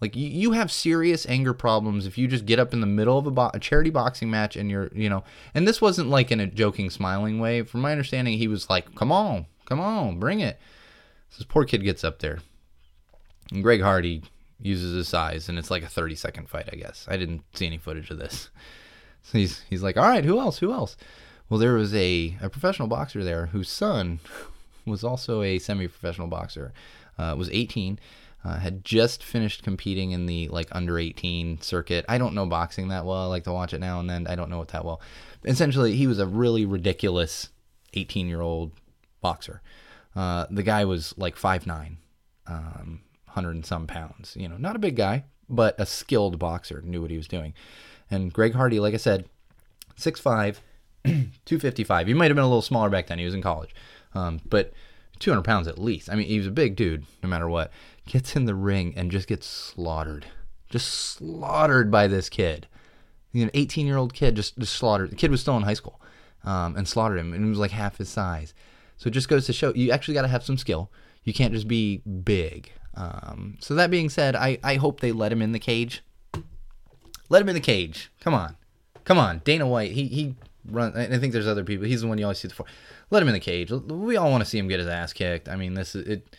[0.00, 3.26] Like you, have serious anger problems if you just get up in the middle of
[3.26, 6.40] a, bo- a charity boxing match and you're, you know, and this wasn't like in
[6.40, 7.62] a joking, smiling way.
[7.62, 10.58] From my understanding, he was like, "Come on, come on, bring it."
[11.30, 12.40] So this poor kid gets up there,
[13.50, 14.22] and Greg Hardy
[14.60, 17.06] uses his size, and it's like a 30 second fight, I guess.
[17.08, 18.50] I didn't see any footage of this.
[19.26, 20.58] So he's he's like, "All right, who else?
[20.58, 20.98] Who else?"
[21.48, 24.20] Well, there was a, a professional boxer there whose son
[24.86, 26.72] was also a semi-professional boxer.
[27.18, 27.98] Uh, was 18,
[28.44, 32.04] uh, had just finished competing in the like under 18 circuit.
[32.08, 33.22] I don't know boxing that well.
[33.22, 34.26] I like to watch it now and then.
[34.26, 35.00] I don't know it that well.
[35.44, 37.48] Essentially, he was a really ridiculous
[37.94, 38.72] 18 year old
[39.20, 39.62] boxer.
[40.14, 41.96] Uh, the guy was like 5'9,
[42.46, 44.36] um, 100 and some pounds.
[44.38, 47.54] You know, not a big guy, but a skilled boxer, knew what he was doing.
[48.10, 49.26] And Greg Hardy, like I said,
[49.98, 50.58] 6'5,
[51.04, 52.06] 255.
[52.06, 53.18] He might have been a little smaller back then.
[53.18, 53.74] He was in college.
[54.14, 54.72] Um, but
[55.18, 56.10] 200 pounds at least.
[56.10, 57.70] I mean, he was a big dude, no matter what.
[58.06, 60.26] Gets in the ring and just gets slaughtered.
[60.68, 62.66] Just slaughtered by this kid.
[63.32, 65.10] You know, 18 year old kid just, just slaughtered.
[65.10, 66.00] The kid was still in high school
[66.44, 68.54] um, and slaughtered him, and he was like half his size.
[68.96, 70.90] So it just goes to show you actually got to have some skill.
[71.24, 72.70] You can't just be big.
[72.94, 76.02] Um, so that being said, I, I hope they let him in the cage.
[77.28, 78.10] Let him in the cage.
[78.20, 78.56] Come on.
[79.04, 79.40] Come on.
[79.44, 80.34] Dana White, he, he
[80.70, 80.96] run.
[80.96, 81.86] I think there's other people.
[81.86, 82.66] He's the one you always see the for.
[83.10, 83.70] Let him in the cage.
[83.70, 85.48] We all want to see him get his ass kicked.
[85.48, 86.36] I mean, this is it.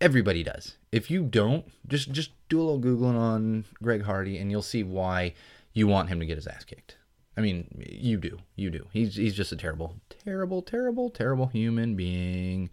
[0.00, 0.76] Everybody does.
[0.90, 4.82] If you don't, just just do a little googling on Greg Hardy, and you'll see
[4.82, 5.34] why
[5.72, 6.96] you want him to get his ass kicked.
[7.36, 8.38] I mean, you do.
[8.56, 8.86] You do.
[8.92, 12.70] He's he's just a terrible, terrible, terrible, terrible human being.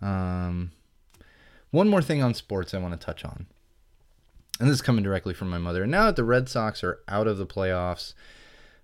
[0.00, 0.72] Um,
[1.70, 3.46] one more thing on sports I want to touch on,
[4.58, 5.86] and this is coming directly from my mother.
[5.86, 8.14] Now that the Red Sox are out of the playoffs,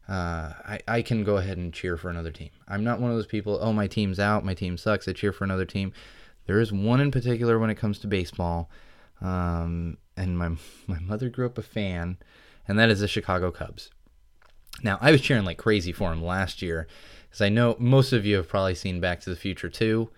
[0.09, 2.51] uh, I, I can go ahead and cheer for another team.
[2.69, 5.33] I'm not one of those people, oh, my team's out, my team sucks, I cheer
[5.33, 5.93] for another team.
[6.47, 8.71] There is one in particular when it comes to baseball,
[9.21, 10.51] um, and my,
[10.87, 12.19] my mother grew up a fan,
[12.69, 13.91] and that is the Chicago Cubs.
[14.83, 16.87] Now, I was cheering like crazy for him last year,
[17.29, 20.09] because I know most of you have probably seen Back to the Future 2.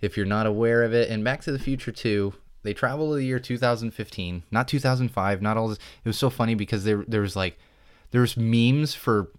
[0.00, 3.16] If you're not aware of it, And Back to the Future 2, they travel to
[3.16, 5.78] the year 2015, not 2005, not all this.
[5.78, 7.58] It was so funny because there, there was like,
[8.10, 9.30] there's memes for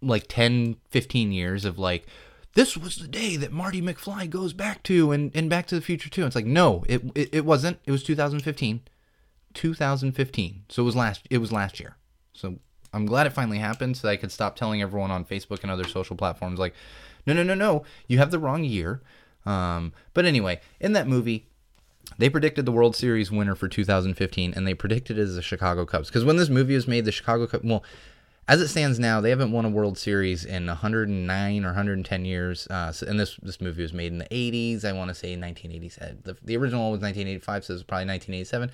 [0.00, 2.06] like 10 15 years of like
[2.54, 5.80] this was the day that marty mcfly goes back to and, and back to the
[5.80, 6.26] future 2.
[6.26, 7.78] It's like no it, it, it wasn't.
[7.84, 8.80] It was 2015
[9.54, 11.96] 2015 so it was last it was last year.
[12.32, 12.58] So
[12.92, 15.84] i'm glad it finally happened so i could stop telling everyone on facebook and other
[15.84, 16.72] social platforms like
[17.26, 19.02] no no no no you have the wrong year.
[19.44, 21.47] Um, but anyway in that movie
[22.18, 25.86] they predicted the World Series winner for 2015, and they predicted it as the Chicago
[25.86, 26.08] Cubs.
[26.08, 27.84] Because when this movie was made, the Chicago Cubs, well,
[28.48, 32.66] as it stands now, they haven't won a World Series in 109 or 110 years.
[32.68, 34.84] Uh, so, and this this movie was made in the 80s.
[34.84, 36.22] I want to say 1987.
[36.24, 38.70] The, the original one was 1985, so it was probably 1987.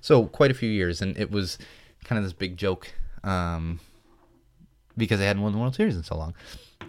[0.00, 1.58] So quite a few years, and it was
[2.04, 2.94] kind of this big joke
[3.24, 3.80] um,
[4.96, 6.32] because they hadn't won the World Series in so long.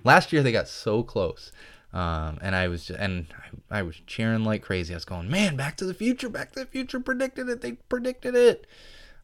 [0.04, 1.52] Last year they got so close.
[1.94, 3.28] Um, and I was and
[3.72, 4.94] I, I, was cheering like crazy.
[4.94, 7.62] I was going, man, Back to the Future, Back to the Future predicted it.
[7.62, 8.68] They predicted it,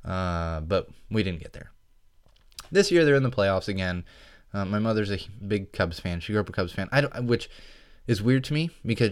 [0.05, 1.71] uh, but we didn't get there.
[2.71, 4.05] This year they're in the playoffs again.
[4.53, 6.19] Uh, my mother's a big Cubs fan.
[6.19, 6.87] She grew up a Cubs fan.
[6.91, 7.49] I don't, which
[8.07, 9.11] is weird to me because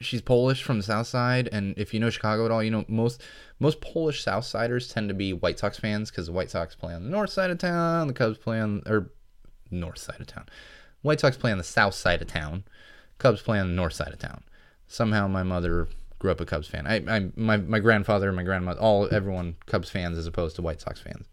[0.00, 2.84] she's Polish from the South Side, and if you know Chicago at all, you know
[2.88, 3.20] most
[3.58, 6.94] most Polish South Siders tend to be White Sox fans because the White Sox play
[6.94, 9.10] on the north side of town, the Cubs play on or
[9.70, 10.46] north side of town.
[11.02, 12.64] White Sox play on the south side of town.
[13.18, 14.42] Cubs play on the north side of town.
[14.86, 15.88] Somehow my mother
[16.18, 16.86] grew up a Cubs fan.
[16.86, 20.80] I, I my my grandfather, my grandmother, all everyone Cubs fans as opposed to White
[20.80, 21.26] Sox fans.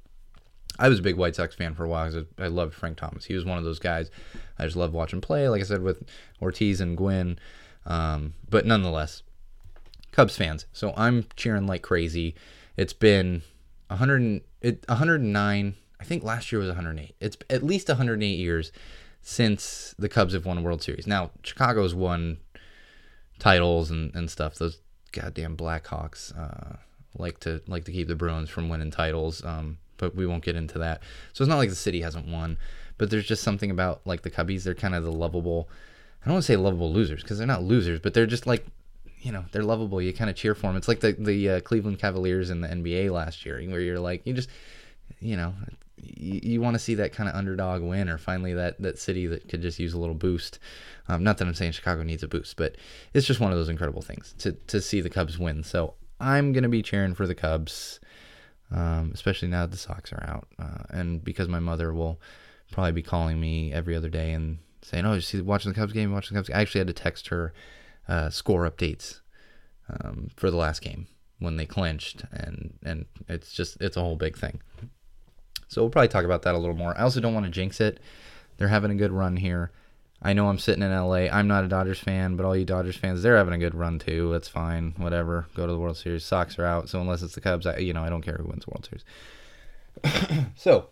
[0.78, 3.26] I was a big White Sox fan for a while because I loved Frank Thomas.
[3.26, 4.10] He was one of those guys
[4.58, 5.50] I just loved watching play.
[5.50, 6.04] Like I said, with
[6.42, 7.38] Ortiz and Gwynn,
[7.86, 9.24] um, but nonetheless,
[10.12, 10.66] Cubs fans.
[10.72, 12.36] So I'm cheering like crazy.
[12.78, 13.42] It's been
[13.88, 15.76] 100, it, 109.
[16.00, 17.14] I think last year was 108.
[17.20, 18.72] It's at least 108 years
[19.22, 21.08] since the Cubs have won World Series.
[21.08, 22.38] Now Chicago's won
[23.40, 24.56] titles and, and stuff.
[24.56, 24.80] Those
[25.12, 26.78] goddamn Blackhawks uh,
[27.18, 29.44] like to like to keep the Bruins from winning titles.
[29.44, 31.02] Um, but we won't get into that.
[31.34, 32.58] So it's not like the city hasn't won,
[32.98, 34.64] but there's just something about like the Cubbies.
[34.64, 35.70] They're kind of the lovable.
[36.22, 38.66] I don't want to say lovable losers because they're not losers, but they're just like,
[39.22, 40.02] you know, they're lovable.
[40.02, 40.76] You kind of cheer for them.
[40.76, 44.26] It's like the the uh, Cleveland Cavaliers in the NBA last year, where you're like,
[44.26, 44.50] you just,
[45.20, 45.54] you know,
[46.02, 49.28] you, you want to see that kind of underdog win, or finally that that city
[49.28, 50.60] that could just use a little boost.
[51.08, 52.76] Um, not that I'm saying Chicago needs a boost, but
[53.14, 55.64] it's just one of those incredible things to to see the Cubs win.
[55.64, 58.00] So I'm gonna be cheering for the Cubs
[58.72, 62.20] um, especially now that the Sox are out, uh, and because my mother will
[62.72, 65.94] probably be calling me every other day and saying, "Oh, you see watching the Cubs
[65.94, 66.12] game?
[66.12, 67.54] Watching the Cubs?" I actually had to text her
[68.08, 69.22] uh, score updates
[69.90, 71.08] um, for the last game
[71.40, 74.62] when they clinched, and and it's just it's a whole big thing.
[75.70, 76.98] So we'll probably talk about that a little more.
[76.98, 78.00] I also don't want to jinx it.
[78.58, 79.72] They're having a good run here.
[80.22, 81.28] I know I'm sitting in LA.
[81.32, 84.00] I'm not a Dodgers fan, but all you Dodgers fans, they're having a good run
[84.00, 84.32] too.
[84.32, 84.94] That's fine.
[84.98, 85.48] Whatever.
[85.56, 86.26] Go to the World Series.
[86.26, 88.50] Sox are out, so unless it's the Cubs, I, you know, I don't care who
[88.50, 88.90] wins the World
[90.04, 90.46] Series.
[90.58, 90.90] so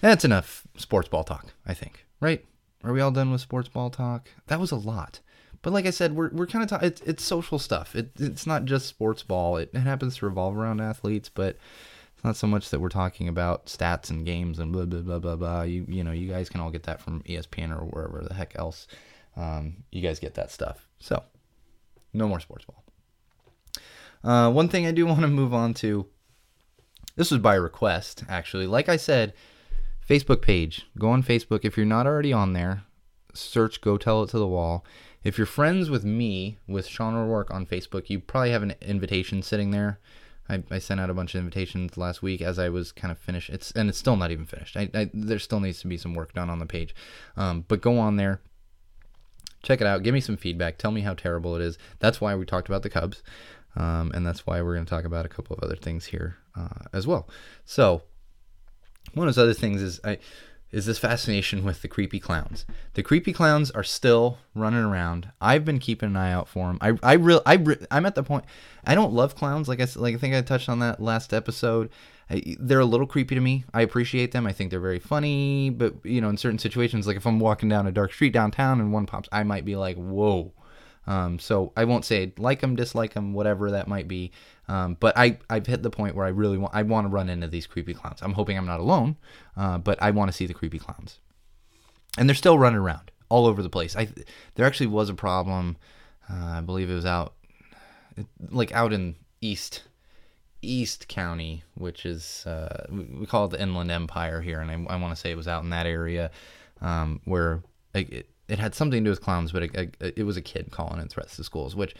[0.00, 2.06] that's enough sports ball talk, I think.
[2.20, 2.44] Right?
[2.84, 4.28] Are we all done with sports ball talk?
[4.46, 5.18] That was a lot.
[5.62, 6.86] But like I said, we're, we're kind of talking.
[6.86, 7.96] It's, it's social stuff.
[7.96, 9.56] It, it's not just sports ball.
[9.56, 11.56] It, it happens to revolve around athletes, but
[12.26, 15.36] not so much that we're talking about stats and games and blah blah blah blah
[15.36, 15.62] blah.
[15.62, 18.54] You you know you guys can all get that from ESPN or wherever the heck
[18.56, 18.86] else.
[19.36, 20.86] Um, you guys get that stuff.
[20.98, 21.22] So
[22.12, 22.82] no more sports ball.
[24.24, 26.06] Uh, one thing I do want to move on to.
[27.14, 28.66] This was by request, actually.
[28.66, 29.32] Like I said,
[30.06, 30.86] Facebook page.
[30.98, 32.82] Go on Facebook if you're not already on there.
[33.32, 34.84] Search "Go Tell It to the Wall."
[35.22, 39.42] If you're friends with me with Sean O'Rourke on Facebook, you probably have an invitation
[39.42, 39.98] sitting there.
[40.48, 43.18] I, I sent out a bunch of invitations last week as I was kind of
[43.18, 43.50] finished.
[43.50, 44.76] It's and it's still not even finished.
[44.76, 46.94] I, I there still needs to be some work done on the page,
[47.36, 48.40] um, but go on there,
[49.62, 50.02] check it out.
[50.02, 50.78] Give me some feedback.
[50.78, 51.78] Tell me how terrible it is.
[51.98, 53.22] That's why we talked about the Cubs,
[53.76, 56.36] um, and that's why we're going to talk about a couple of other things here
[56.56, 57.28] uh, as well.
[57.64, 58.02] So
[59.14, 60.18] one of those other things is I
[60.72, 62.66] is this fascination with the creepy clowns.
[62.94, 65.30] The creepy clowns are still running around.
[65.40, 66.78] I've been keeping an eye out for them.
[66.80, 68.44] I I real I I'm at the point.
[68.84, 71.90] I don't love clowns like I like I think I touched on that last episode.
[72.28, 73.64] I, they're a little creepy to me.
[73.72, 74.46] I appreciate them.
[74.46, 77.68] I think they're very funny, but you know, in certain situations, like if I'm walking
[77.68, 80.52] down a dark street downtown and one pops, I might be like, "Whoa."
[81.06, 84.32] Um, so I won't say like them, dislike them, whatever that might be.
[84.68, 87.28] Um, but I I've hit the point where I really want I want to run
[87.28, 88.20] into these creepy clowns.
[88.22, 89.16] I'm hoping I'm not alone,
[89.56, 91.18] uh, but I want to see the creepy clowns,
[92.18, 93.96] and they're still running around all over the place.
[93.96, 94.08] I
[94.54, 95.76] there actually was a problem.
[96.28, 97.34] Uh, I believe it was out
[98.50, 99.84] like out in East
[100.62, 104.96] East County, which is uh, we call it the Inland Empire here, and I, I
[104.96, 106.30] want to say it was out in that area
[106.80, 107.62] um, where
[107.94, 111.00] it, it had something to do with clowns, but it, it, was a kid calling
[111.00, 111.94] in threats to schools, which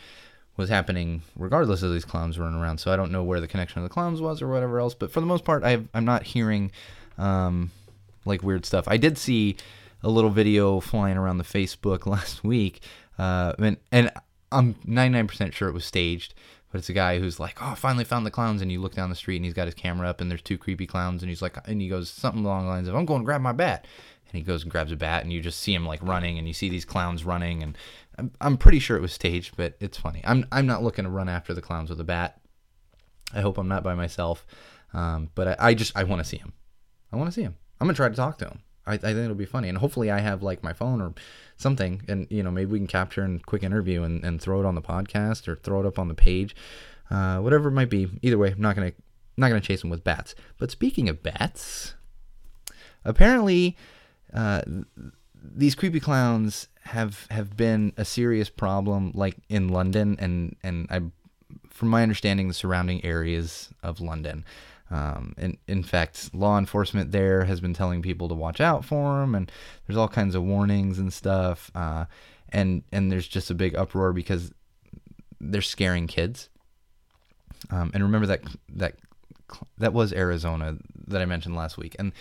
[0.56, 2.78] was happening regardless of these clowns running around.
[2.78, 4.94] So I don't know where the connection of the clowns was or whatever else.
[4.94, 6.70] But for the most part, i am not hearing
[7.18, 7.70] um,
[8.24, 8.88] like weird stuff.
[8.88, 9.56] I did see
[10.02, 12.80] a little video flying around the Facebook last week,
[13.18, 14.10] uh, and, and
[14.52, 16.34] I'm 99% sure it was staged.
[16.72, 19.08] But it's a guy who's like, "Oh, finally found the clowns!" And you look down
[19.08, 21.40] the street, and he's got his camera up, and there's two creepy clowns, and he's
[21.40, 23.86] like, and he goes something along the lines of, "I'm going to grab my bat,"
[24.28, 26.48] and he goes and grabs a bat, and you just see him like running, and
[26.48, 27.78] you see these clowns running, and
[28.18, 30.20] I'm, I'm pretty sure it was staged, but it's funny.
[30.24, 32.40] I'm I'm not looking to run after the clowns with a bat.
[33.34, 34.46] I hope I'm not by myself,
[34.94, 36.52] um, but I, I just I want to see him.
[37.12, 37.56] I want to see him.
[37.80, 38.60] I'm gonna try to talk to him.
[38.86, 41.12] I, I think it'll be funny, and hopefully I have like my phone or
[41.56, 44.66] something, and you know maybe we can capture a quick interview and, and throw it
[44.66, 46.54] on the podcast or throw it up on the page,
[47.10, 48.08] uh, whatever it might be.
[48.22, 48.92] Either way, I'm not gonna
[49.36, 50.34] not gonna chase him with bats.
[50.58, 51.94] But speaking of bats,
[53.04, 53.76] apparently
[54.32, 54.62] uh,
[55.34, 61.02] these creepy clowns have have been a serious problem, like in London, and and I,
[61.70, 64.44] from my understanding, the surrounding areas of London.
[64.88, 69.20] Um, and in fact, law enforcement there has been telling people to watch out for
[69.20, 69.50] them, and
[69.86, 71.70] there's all kinds of warnings and stuff.
[71.74, 72.06] Uh,
[72.50, 74.52] and and there's just a big uproar because
[75.40, 76.48] they're scaring kids.
[77.70, 78.94] Um, and remember that that
[79.78, 80.78] that was Arizona
[81.08, 82.12] that I mentioned last week, and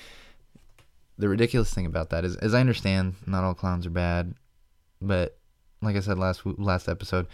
[1.17, 4.33] the ridiculous thing about that is, as I understand, not all clowns are bad,
[5.01, 5.37] but
[5.81, 7.27] like I said last last episode,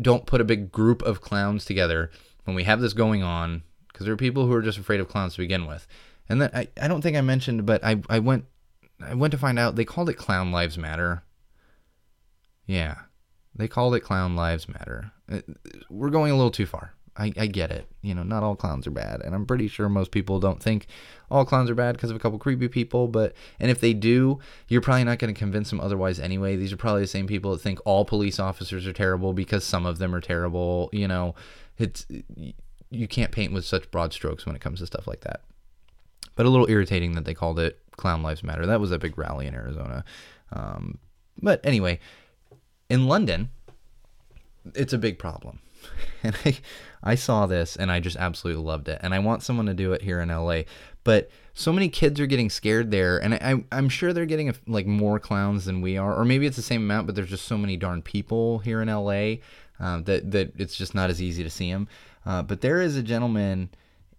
[0.00, 2.10] don't put a big group of clowns together
[2.44, 5.08] when we have this going on, because there are people who are just afraid of
[5.08, 5.86] clowns to begin with.
[6.28, 8.44] And then I, I don't think I mentioned, but I, I went
[9.00, 11.22] I went to find out they called it Clown Lives Matter.
[12.66, 12.96] Yeah,
[13.54, 15.12] they called it Clown Lives Matter.
[15.30, 15.40] Uh,
[15.88, 16.94] we're going a little too far.
[17.18, 17.86] I, I get it.
[18.00, 20.86] You know, not all clowns are bad, and I'm pretty sure most people don't think
[21.30, 23.08] all clowns are bad because of a couple creepy people.
[23.08, 24.38] But and if they do,
[24.68, 26.56] you're probably not going to convince them otherwise anyway.
[26.56, 29.84] These are probably the same people that think all police officers are terrible because some
[29.84, 30.88] of them are terrible.
[30.92, 31.34] You know,
[31.76, 32.06] it's
[32.90, 35.42] you can't paint with such broad strokes when it comes to stuff like that.
[36.36, 38.64] But a little irritating that they called it Clown Lives Matter.
[38.64, 40.04] That was a big rally in Arizona.
[40.52, 40.98] Um,
[41.42, 41.98] but anyway,
[42.88, 43.50] in London,
[44.74, 45.58] it's a big problem.
[46.24, 46.56] And I,
[47.02, 49.00] I saw this and I just absolutely loved it.
[49.02, 50.62] And I want someone to do it here in LA.
[51.04, 54.86] But so many kids are getting scared there, and I, I'm sure they're getting like
[54.86, 57.58] more clowns than we are, or maybe it's the same amount, but there's just so
[57.58, 59.36] many darn people here in LA
[59.80, 61.88] uh, that that it's just not as easy to see them.
[62.26, 63.70] Uh, but there is a gentleman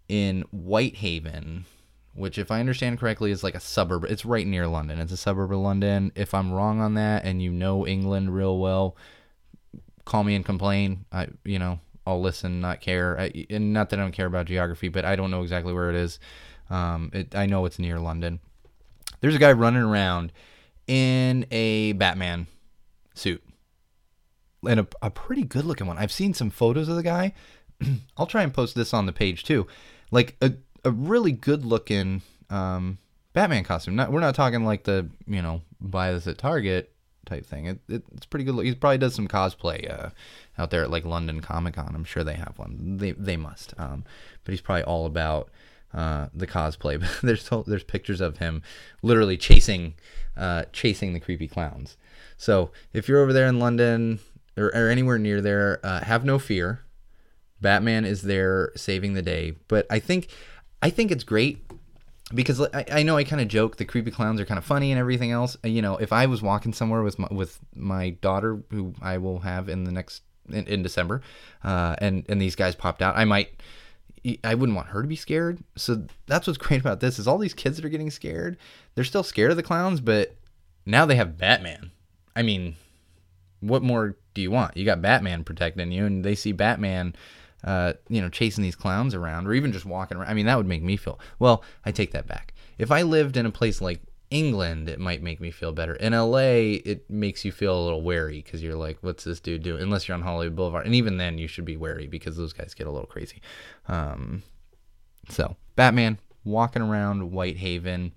[0.09, 1.65] in Whitehaven,
[2.13, 4.03] which, if I understand correctly, is like a suburb.
[4.05, 4.99] It's right near London.
[4.99, 6.11] It's a suburb of London.
[6.15, 8.97] If I'm wrong on that, and you know England real well,
[10.05, 11.05] call me and complain.
[11.11, 11.79] I, you know,
[12.09, 13.19] I'll listen, not care.
[13.19, 15.89] I, and not that I don't care about geography, but I don't know exactly where
[15.89, 16.19] it is.
[16.69, 18.39] Um, it, I know it's near London.
[19.21, 20.31] There's a guy running around
[20.87, 22.47] in a Batman
[23.13, 23.43] suit
[24.67, 25.97] and a, a pretty good looking one.
[25.97, 27.33] I've seen some photos of the guy.
[28.17, 29.67] I'll try and post this on the page too.
[30.11, 30.53] Like a,
[30.83, 32.97] a really good looking um,
[33.33, 33.95] Batman costume.
[33.95, 36.91] Not, we're not talking like the, you know, buy this at Target
[37.25, 37.65] type thing.
[37.65, 38.65] It, it, it's pretty good.
[38.65, 40.09] He probably does some cosplay uh,
[40.57, 41.93] out there at like London Comic Con.
[41.95, 42.97] I'm sure they have one.
[42.97, 43.73] They, they must.
[43.77, 44.03] Um,
[44.43, 45.49] but he's probably all about
[45.93, 46.99] uh, the cosplay.
[46.99, 48.61] But there's there's pictures of him
[49.01, 49.95] literally chasing
[50.37, 51.97] uh, chasing the creepy clowns.
[52.37, 54.19] So if you're over there in London
[54.57, 56.81] or, or anywhere near there, uh, have no fear.
[57.61, 59.55] Batman is there saving the day.
[59.67, 60.29] But I think
[60.81, 61.65] I think it's great
[62.33, 64.91] because I, I know I kind of joke the creepy clowns are kind of funny
[64.91, 65.57] and everything else.
[65.63, 69.39] You know, if I was walking somewhere with my, with my daughter, who I will
[69.39, 71.21] have in the next in, in December,
[71.63, 73.61] uh, and and these guys popped out, I might.
[74.43, 75.63] I wouldn't want her to be scared.
[75.77, 78.57] So that's what's great about this is all these kids that are getting scared,
[78.93, 80.35] they're still scared of the clowns, but
[80.85, 81.91] now they have Batman.
[82.35, 82.75] I mean,
[83.61, 84.75] what more do you want?
[84.75, 87.15] You got Batman protecting you, and they see Batman,
[87.63, 90.29] uh, you know, chasing these clowns around, or even just walking around.
[90.29, 91.19] I mean, that would make me feel.
[91.39, 92.53] Well, I take that back.
[92.77, 94.01] If I lived in a place like
[94.31, 95.95] England, it might make me feel better.
[95.95, 99.63] In LA, it makes you feel a little wary because you're like, what's this dude
[99.63, 99.81] doing?
[99.81, 100.85] Unless you're on Hollywood Boulevard.
[100.85, 103.41] And even then, you should be wary because those guys get a little crazy.
[103.87, 104.43] Um,
[105.29, 108.13] so, Batman walking around Whitehaven.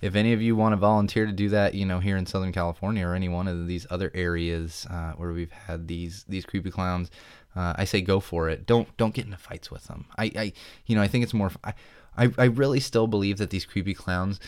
[0.00, 2.52] If any of you want to volunteer to do that, you know, here in Southern
[2.52, 6.70] California or any one of these other areas uh, where we've had these these creepy
[6.70, 7.10] clowns,
[7.56, 8.66] uh, I say go for it.
[8.66, 10.04] Don't don't get into fights with them.
[10.18, 10.52] I, I
[10.84, 11.50] you know I think it's more.
[11.64, 11.72] I,
[12.16, 14.38] I I really still believe that these creepy clowns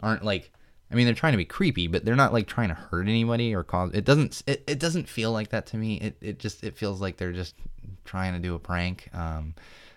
[0.00, 0.52] aren't like
[0.90, 3.54] I mean they're trying to be creepy, but they're not like trying to hurt anybody
[3.54, 5.96] or cause it doesn't it, it doesn't feel like that to me.
[5.96, 7.56] It it just it feels like they're just
[8.04, 9.10] trying to do a prank.
[9.12, 9.54] Um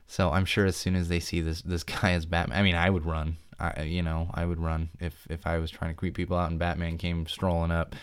[0.07, 2.75] so I'm sure as soon as they see this this guy as Batman, I mean
[2.75, 3.37] I would run.
[3.59, 6.49] I you know, I would run if if I was trying to creep people out
[6.49, 7.95] and Batman came strolling up.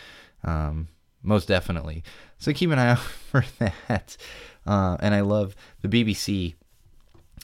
[0.45, 0.89] Um
[1.25, 2.05] most definitely.
[2.39, 4.17] So keep an eye out for that.
[4.67, 6.55] Uh, and I love the BBC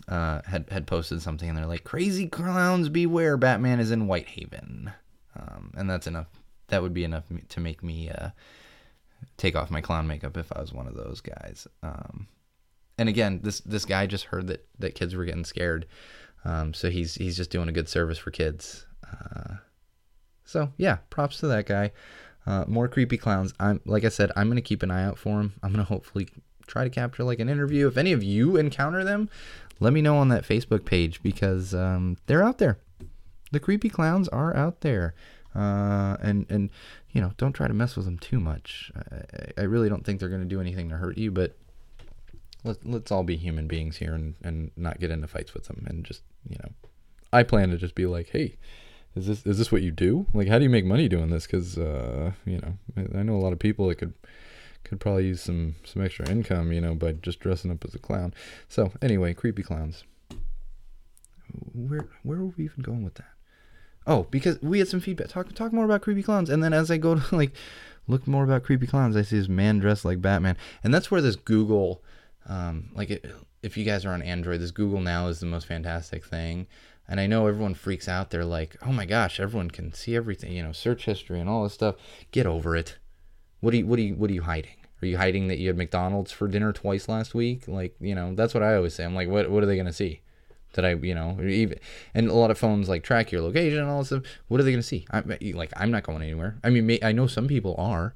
[0.09, 3.37] uh, had had posted something, and they're like, "Crazy clowns beware!
[3.37, 4.93] Batman is in Whitehaven,"
[5.37, 6.29] um, and that's enough.
[6.69, 8.31] That would be enough to make me uh,
[9.37, 11.67] take off my clown makeup if I was one of those guys.
[11.83, 12.29] Um,
[12.99, 15.87] and again, this this guy just heard that that kids were getting scared,
[16.45, 18.87] um, so he's he's just doing a good service for kids.
[19.07, 19.57] Uh,
[20.45, 21.93] so yeah, props to that guy.
[22.51, 23.55] Uh, more creepy clowns.
[23.61, 25.53] I'm like I said, I'm gonna keep an eye out for them.
[25.63, 26.29] I'm gonna hopefully
[26.67, 27.87] try to capture like an interview.
[27.87, 29.31] If any of you encounter them,
[29.79, 32.79] let me know on that Facebook page because um, they're out there.
[33.53, 35.15] The creepy clowns are out there.
[35.55, 36.71] Uh, and and
[37.13, 38.91] you know don't try to mess with them too much.
[38.97, 41.57] I, I really don't think they're to do anything to hurt you, but
[42.65, 45.85] let, let's all be human beings here and, and not get into fights with them
[45.89, 46.71] and just you know
[47.33, 48.57] I plan to just be like, hey,
[49.17, 50.27] is this is this what you do?
[50.33, 51.47] Like, how do you make money doing this?
[51.47, 54.15] Because uh, you know I know a lot of people that could
[54.85, 57.99] could probably use some some extra income, you know, by just dressing up as a
[57.99, 58.35] clown.
[58.69, 60.05] So anyway, creepy clowns.
[61.73, 63.33] Where where were we even going with that?
[64.07, 65.29] Oh, because we had some feedback.
[65.29, 67.53] Talk talk more about creepy clowns, and then as I go to like
[68.07, 71.21] look more about creepy clowns, I see this man dressed like Batman, and that's where
[71.21, 72.03] this Google,
[72.47, 73.25] um, like it,
[73.63, 76.67] if you guys are on Android, this Google Now is the most fantastic thing.
[77.11, 78.31] And I know everyone freaks out.
[78.31, 81.65] They're like, "Oh my gosh, everyone can see everything, you know, search history and all
[81.65, 81.97] this stuff."
[82.31, 82.99] Get over it.
[83.61, 84.77] What are you what are you what are you hiding?
[85.03, 87.67] Are you hiding that you had McDonald's for dinner twice last week?
[87.67, 89.05] Like, you know, that's what I always say.
[89.05, 90.21] I'm like, what what are they gonna see?
[90.75, 91.79] That I, you know, even
[92.15, 94.23] and a lot of phones like track your location and all this stuff.
[94.47, 95.07] What are they gonna see?
[95.11, 96.59] I'm like I'm not going anywhere.
[96.63, 98.15] I mean, may, I know some people are,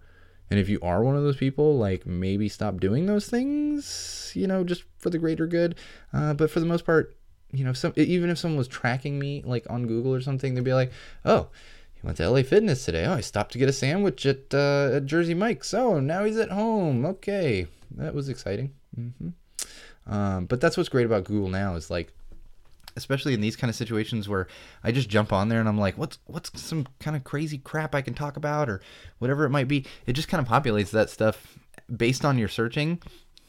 [0.51, 4.30] and if you are one of those people, like maybe stop doing those things.
[4.34, 5.74] You know, just for the greater good.
[6.12, 7.16] Uh, but for the most part,
[7.57, 10.64] you know, some even if someone was tracking me like on Google or something, they'd
[10.64, 10.92] be like,
[11.24, 11.48] oh
[12.05, 13.07] he went to LA Fitness today.
[13.07, 15.72] Oh, I stopped to get a sandwich at, uh, at Jersey Mike's.
[15.72, 17.07] Oh, now he's at home.
[17.07, 18.74] Okay, that was exciting.
[18.98, 20.12] Mm-hmm.
[20.12, 22.12] Um, but that's what's great about Google now is like,
[22.96, 24.48] especially in these kind of situations where
[24.82, 27.94] I just jump on there and I'm like, what's what's some kind of crazy crap
[27.94, 28.82] I can talk about or
[29.18, 29.86] whatever it might be.
[30.07, 31.59] It just kind of populates that stuff
[31.94, 33.00] based on your searching.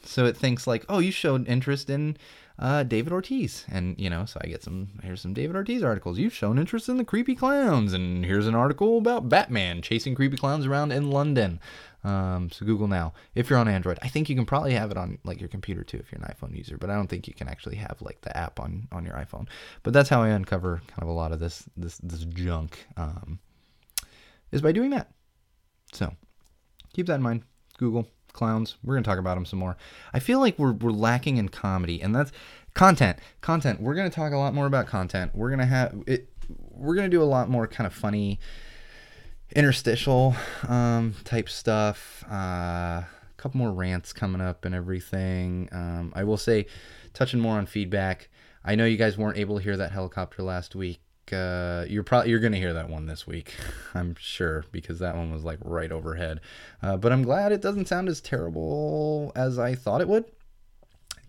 [0.02, 2.16] So it thinks like, oh, you showed interest in
[2.58, 3.64] uh, David Ortiz.
[3.70, 6.18] And, you know, so I get some, here's some David Ortiz articles.
[6.18, 7.92] You've shown interest in the creepy clowns.
[7.92, 11.60] And here's an article about Batman chasing creepy clowns around in London.
[12.04, 14.96] Um, so Google now, if you're on Android, I think you can probably have it
[14.96, 17.34] on like your computer too if you're an iPhone user, but I don't think you
[17.34, 19.48] can actually have like the app on on your iPhone.
[19.82, 23.40] But that's how I uncover kind of a lot of this this this junk um,
[24.52, 25.10] is by doing that.
[25.92, 26.14] So
[26.92, 27.42] keep that in mind.
[27.76, 28.06] Google
[28.36, 28.76] clowns.
[28.84, 29.76] We're gonna talk about them some more.
[30.12, 32.30] I feel like we're we're lacking in comedy, and that's
[32.74, 33.18] content.
[33.40, 33.80] Content.
[33.80, 35.32] We're gonna talk a lot more about content.
[35.34, 36.28] We're gonna have it.
[36.70, 38.38] We're gonna do a lot more kind of funny
[39.54, 40.36] interstitial
[40.68, 42.24] um, type stuff.
[42.30, 45.68] Uh, a couple more rants coming up and everything.
[45.72, 46.66] Um, I will say,
[47.14, 48.28] touching more on feedback.
[48.64, 51.00] I know you guys weren't able to hear that helicopter last week.
[51.32, 53.54] Uh, you're probably you're gonna hear that one this week,
[53.94, 56.40] I'm sure, because that one was like right overhead.
[56.82, 60.24] Uh, but I'm glad it doesn't sound as terrible as I thought it would.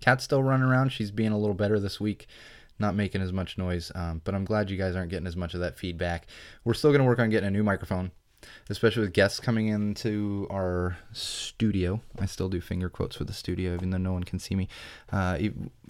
[0.02, 0.90] Cat's still running around.
[0.92, 2.28] She's being a little better this week,
[2.80, 3.92] not making as much noise.
[3.96, 6.28] Um, but I'm glad you guys aren't getting as much of that feedback.
[6.64, 8.12] We're still gonna work on getting a new microphone
[8.70, 12.02] especially with guests coming into our studio.
[12.20, 14.68] I still do finger quotes for the studio, even though no one can see me.
[15.12, 15.38] Uh,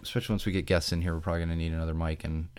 [0.01, 2.49] especially once we get guests in here, we're probably going to need another mic and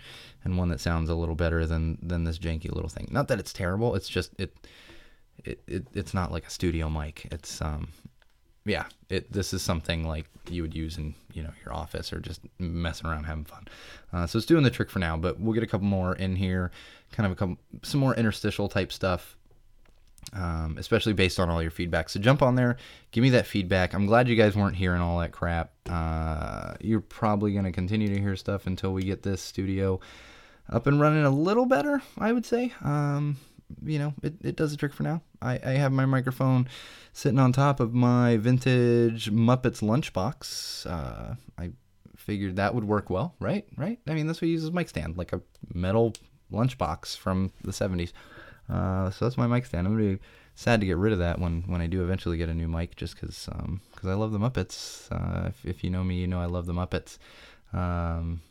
[0.43, 3.07] and one that sounds a little better than than this janky little thing.
[3.11, 3.95] Not that it's terrible.
[3.95, 4.53] It's just it
[5.43, 7.27] it, it it's not like a studio mic.
[7.31, 7.89] It's um
[8.65, 12.19] yeah, it this is something like you would use in you know your office or
[12.19, 13.67] just messing around having fun.
[14.11, 16.35] Uh, so it's doing the trick for now, but we'll get a couple more in
[16.35, 16.71] here,
[17.11, 19.35] kind of a couple some more interstitial type stuff
[20.33, 22.09] um, especially based on all your feedback.
[22.09, 22.77] So jump on there,
[23.11, 23.93] give me that feedback.
[23.93, 25.71] I'm glad you guys weren't hearing all that crap.
[25.89, 29.99] Uh, you're probably going to continue to hear stuff until we get this studio
[30.69, 32.73] up and running a little better, I would say.
[32.83, 33.37] Um,
[33.83, 35.21] you know, it, it does the trick for now.
[35.41, 36.67] I, I have my microphone
[37.13, 40.85] sitting on top of my vintage Muppets lunchbox.
[40.85, 41.71] Uh, I
[42.15, 43.65] figured that would work well, right?
[43.77, 43.99] Right?
[44.07, 45.41] I mean, that's what uses mic stand, like a
[45.73, 46.13] metal
[46.51, 48.11] lunchbox from the 70s.
[48.69, 49.87] Uh, so that's my mic stand.
[49.87, 50.21] I'm gonna be
[50.55, 52.95] sad to get rid of that when when I do eventually get a new mic,
[52.95, 55.11] just because um, cause I love the Muppets.
[55.11, 57.17] Uh, if, if you know me, you know I love the Muppets.
[57.73, 58.41] Um,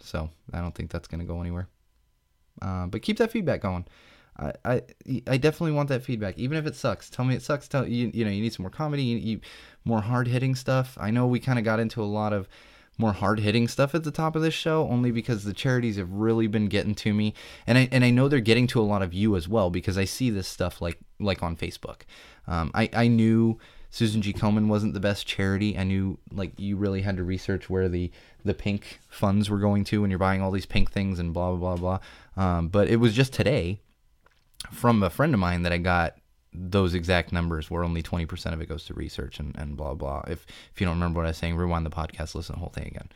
[0.00, 1.68] so I don't think that's gonna go anywhere.
[2.62, 3.86] Uh, but keep that feedback going.
[4.38, 4.82] I, I,
[5.26, 7.10] I definitely want that feedback, even if it sucks.
[7.10, 7.68] Tell me it sucks.
[7.68, 9.40] Tell you you know you need some more comedy, you, you
[9.84, 10.96] more hard hitting stuff.
[11.00, 12.48] I know we kind of got into a lot of
[13.00, 16.12] more hard hitting stuff at the top of this show, only because the charities have
[16.12, 17.34] really been getting to me,
[17.66, 19.98] and I and I know they're getting to a lot of you as well because
[19.98, 22.02] I see this stuff like like on Facebook.
[22.46, 23.58] Um, I I knew
[23.90, 24.32] Susan G.
[24.32, 25.76] Komen wasn't the best charity.
[25.76, 28.10] I knew like you really had to research where the
[28.44, 31.54] the pink funds were going to when you're buying all these pink things and blah
[31.54, 31.98] blah blah
[32.36, 32.44] blah.
[32.44, 33.80] Um, but it was just today
[34.70, 36.16] from a friend of mine that I got
[36.52, 40.22] those exact numbers where only 20% of it goes to research and, and blah blah.
[40.26, 42.58] If if you don't remember what i was saying rewind the podcast listen to the
[42.58, 43.08] whole thing again.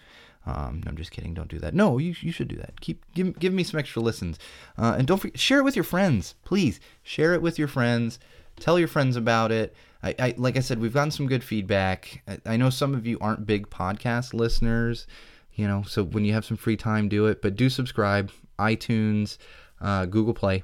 [0.46, 1.34] Um, i'm just kidding.
[1.34, 1.74] Don't do that.
[1.74, 2.80] No you, you should do that.
[2.80, 4.38] Keep give, give me some extra listens.
[4.78, 6.78] Uh, and don't forget share it with your friends please.
[7.02, 8.18] Share it with your friends.
[8.60, 9.74] Tell your friends about it.
[10.02, 12.22] I, I like i said we've gotten some good feedback.
[12.28, 15.06] I, I know some of you aren't big podcast listeners
[15.54, 17.42] you know so when you have some free time do it.
[17.42, 18.30] But do subscribe
[18.60, 19.38] itunes
[19.80, 20.62] uh, google play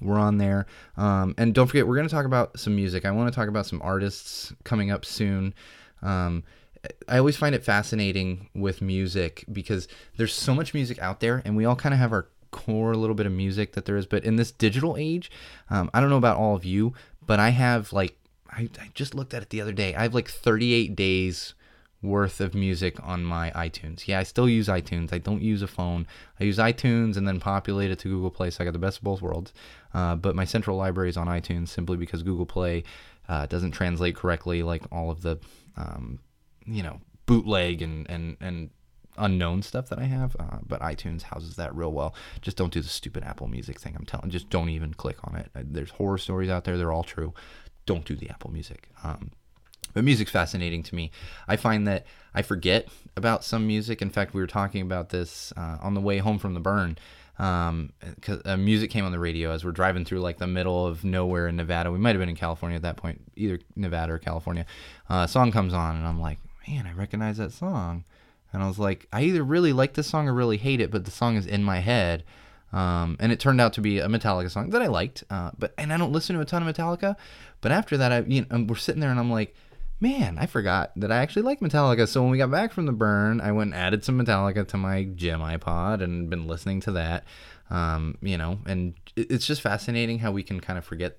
[0.00, 0.66] we're on there.
[0.96, 3.04] Um, and don't forget, we're going to talk about some music.
[3.04, 5.54] I want to talk about some artists coming up soon.
[6.02, 6.44] Um,
[7.08, 11.56] I always find it fascinating with music because there's so much music out there, and
[11.56, 14.06] we all kind of have our core little bit of music that there is.
[14.06, 15.30] But in this digital age,
[15.70, 16.94] um, I don't know about all of you,
[17.24, 18.16] but I have like,
[18.50, 19.94] I, I just looked at it the other day.
[19.94, 21.54] I have like 38 days
[22.06, 24.06] worth of music on my iTunes.
[24.06, 25.12] Yeah, I still use iTunes.
[25.12, 26.06] I don't use a phone.
[26.40, 28.50] I use iTunes and then populate it to Google Play.
[28.50, 29.52] So I got the best of both worlds.
[29.92, 32.84] Uh, but my central library is on iTunes simply because Google Play
[33.28, 35.38] uh, doesn't translate correctly, like all of the,
[35.76, 36.20] um,
[36.64, 38.70] you know, bootleg and and and
[39.18, 40.36] unknown stuff that I have.
[40.38, 42.14] Uh, but iTunes houses that real well.
[42.40, 43.94] Just don't do the stupid Apple Music thing.
[43.98, 44.30] I'm telling.
[44.30, 45.50] Just don't even click on it.
[45.54, 46.76] Uh, there's horror stories out there.
[46.76, 47.34] They're all true.
[47.84, 48.88] Don't do the Apple Music.
[49.02, 49.30] Um,
[49.92, 51.10] but music's fascinating to me.
[51.48, 54.02] I find that I forget about some music.
[54.02, 56.98] In fact, we were talking about this uh, on the way home from the burn.
[57.38, 60.86] Um, cause uh, music came on the radio as we're driving through like the middle
[60.86, 61.92] of nowhere in Nevada.
[61.92, 64.64] We might have been in California at that point, either Nevada or California.
[65.08, 68.04] Uh, a song comes on, and I'm like, man, I recognize that song.
[68.52, 71.04] And I was like, I either really like this song or really hate it, but
[71.04, 72.24] the song is in my head.
[72.72, 75.24] Um, and it turned out to be a Metallica song that I liked.
[75.30, 77.16] Uh, but and I don't listen to a ton of Metallica.
[77.60, 79.54] But after that, I you know we're sitting there and I'm like,
[80.00, 82.06] man, I forgot that I actually like Metallica.
[82.08, 84.76] So when we got back from the burn, I went and added some Metallica to
[84.76, 87.24] my gym iPod and been listening to that.
[87.70, 91.18] Um, you know, and it's just fascinating how we can kind of forget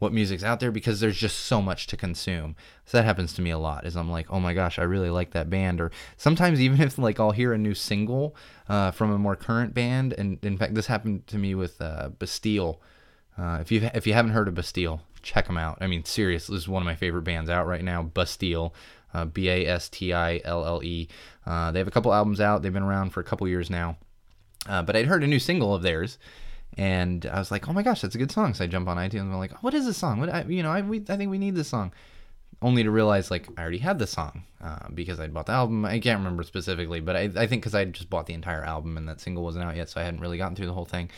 [0.00, 2.56] what music's out there because there's just so much to consume.
[2.86, 3.86] So that happens to me a lot.
[3.86, 5.80] Is I'm like, oh my gosh, I really like that band.
[5.80, 8.34] Or sometimes even if like I'll hear a new single
[8.68, 12.08] uh, from a more current band, and in fact this happened to me with uh,
[12.18, 12.80] Bastille.
[13.38, 15.78] Uh, if you if you haven't heard of Bastille, check them out.
[15.80, 18.74] I mean, seriously, this is one of my favorite bands out right now, Bastille.
[19.12, 21.08] Uh, B A S T I L L E.
[21.44, 22.62] Uh, they have a couple albums out.
[22.62, 23.96] They've been around for a couple years now.
[24.68, 26.18] Uh, but I'd heard a new single of theirs,
[26.76, 28.54] and I was like, oh my gosh, that's a good song.
[28.54, 30.20] So I jump on iTunes and I'm like, what is this song?
[30.20, 31.92] What I, you know, I we, I think we need this song.
[32.62, 35.84] Only to realize like I already had the song uh, because I bought the album.
[35.84, 38.96] I can't remember specifically, but I, I think because I just bought the entire album
[38.96, 41.10] and that single wasn't out yet, so I hadn't really gotten through the whole thing.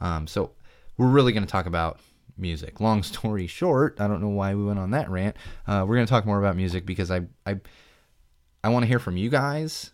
[0.00, 0.52] Um, so
[0.98, 1.98] we're really going to talk about
[2.40, 2.80] music.
[2.80, 5.36] Long story short, I don't know why we went on that rant.
[5.66, 7.56] Uh, we're going to talk more about music because I I
[8.62, 9.92] I want to hear from you guys.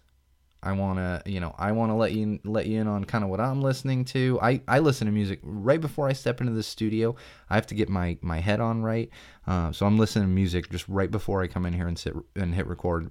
[0.63, 3.23] I want to, you know, I want to let you let you in on kind
[3.23, 4.39] of what I'm listening to.
[4.43, 7.15] I, I listen to music right before I step into the studio.
[7.49, 9.09] I have to get my my head on right,
[9.47, 12.15] uh, so I'm listening to music just right before I come in here and sit
[12.35, 13.11] and hit record.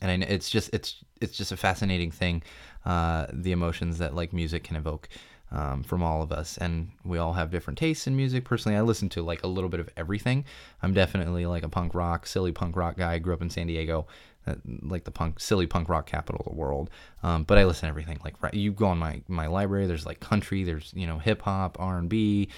[0.00, 2.42] And I, it's just it's it's just a fascinating thing,
[2.86, 5.08] uh, the emotions that like music can evoke.
[5.52, 8.44] Um, from all of us, and we all have different tastes in music.
[8.44, 10.44] Personally, I listen to like a little bit of everything.
[10.80, 13.14] I'm definitely like a punk rock, silly punk rock guy.
[13.14, 14.06] I grew up in San Diego,
[14.46, 16.88] uh, like the punk silly punk rock capital of the world.
[17.22, 18.18] Um, but I listen to everything.
[18.24, 21.76] Like you go on my my library, there's like country, there's you know hip hop,
[21.80, 22.48] R and B,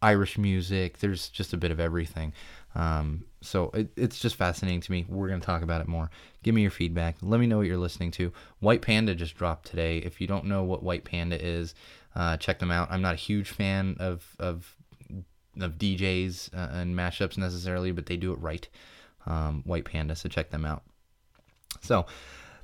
[0.00, 0.98] Irish music.
[0.98, 2.32] There's just a bit of everything.
[2.74, 5.06] Um, so it, it's just fascinating to me.
[5.08, 6.10] We're gonna talk about it more.
[6.42, 7.16] Give me your feedback.
[7.22, 8.32] Let me know what you're listening to.
[8.60, 9.98] White Panda just dropped today.
[9.98, 11.74] If you don't know what White Panda is,
[12.16, 12.88] uh, check them out.
[12.90, 14.74] I'm not a huge fan of of
[15.60, 18.66] of DJs uh, and mashups necessarily, but they do it right.
[19.26, 20.82] Um, White Panda, so check them out.
[21.82, 22.06] So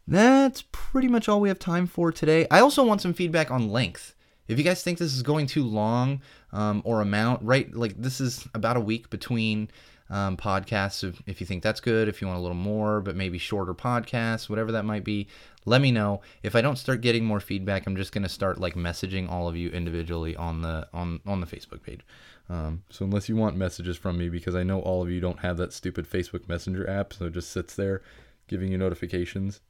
[0.09, 2.47] that's pretty much all we have time for today.
[2.51, 4.15] I also want some feedback on length.
[4.49, 6.21] If you guys think this is going too long
[6.53, 7.73] um, or amount, right?
[7.75, 9.71] Like this is about a week between
[10.11, 11.05] um, podcasts.
[11.05, 13.75] If, if you think that's good, if you want a little more, but maybe shorter
[13.75, 15.29] podcasts, whatever that might be,
[15.65, 16.21] let me know.
[16.43, 19.57] If I don't start getting more feedback, I'm just gonna start like messaging all of
[19.57, 22.01] you individually on the on on the Facebook page.
[22.49, 25.39] Um, so unless you want messages from me, because I know all of you don't
[25.41, 28.03] have that stupid Facebook Messenger app, so it just sits there
[28.49, 29.61] giving you notifications.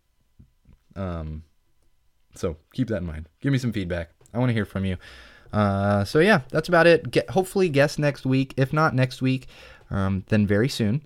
[0.97, 1.45] Um,
[2.34, 3.28] so keep that in mind.
[3.40, 4.11] Give me some feedback.
[4.32, 4.97] I want to hear from you.
[5.53, 7.11] Uh, so yeah, that's about it.
[7.11, 8.55] Get hopefully guest next week.
[8.57, 9.47] If not next week,
[9.90, 11.03] um, then very soon.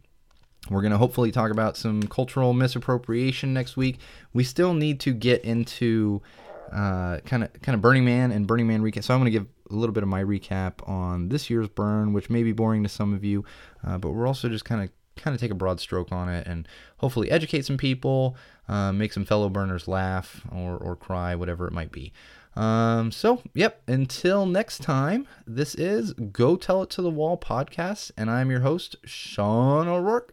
[0.71, 3.99] We're gonna hopefully talk about some cultural misappropriation next week.
[4.33, 6.23] We still need to get into
[6.71, 9.05] kind of kind of Burning Man and Burning Man recap.
[9.05, 12.31] So I'm gonna give a little bit of my recap on this year's burn, which
[12.31, 13.45] may be boring to some of you,
[13.85, 16.47] uh, but we're also just kind of kind of take a broad stroke on it
[16.47, 18.37] and hopefully educate some people,
[18.69, 22.13] uh, make some fellow burners laugh or, or cry, whatever it might be.
[22.55, 28.13] Um, so, yep, until next time, this is Go Tell It to the Wall podcast,
[28.17, 30.25] and I'm your host, Sean O'Rourke.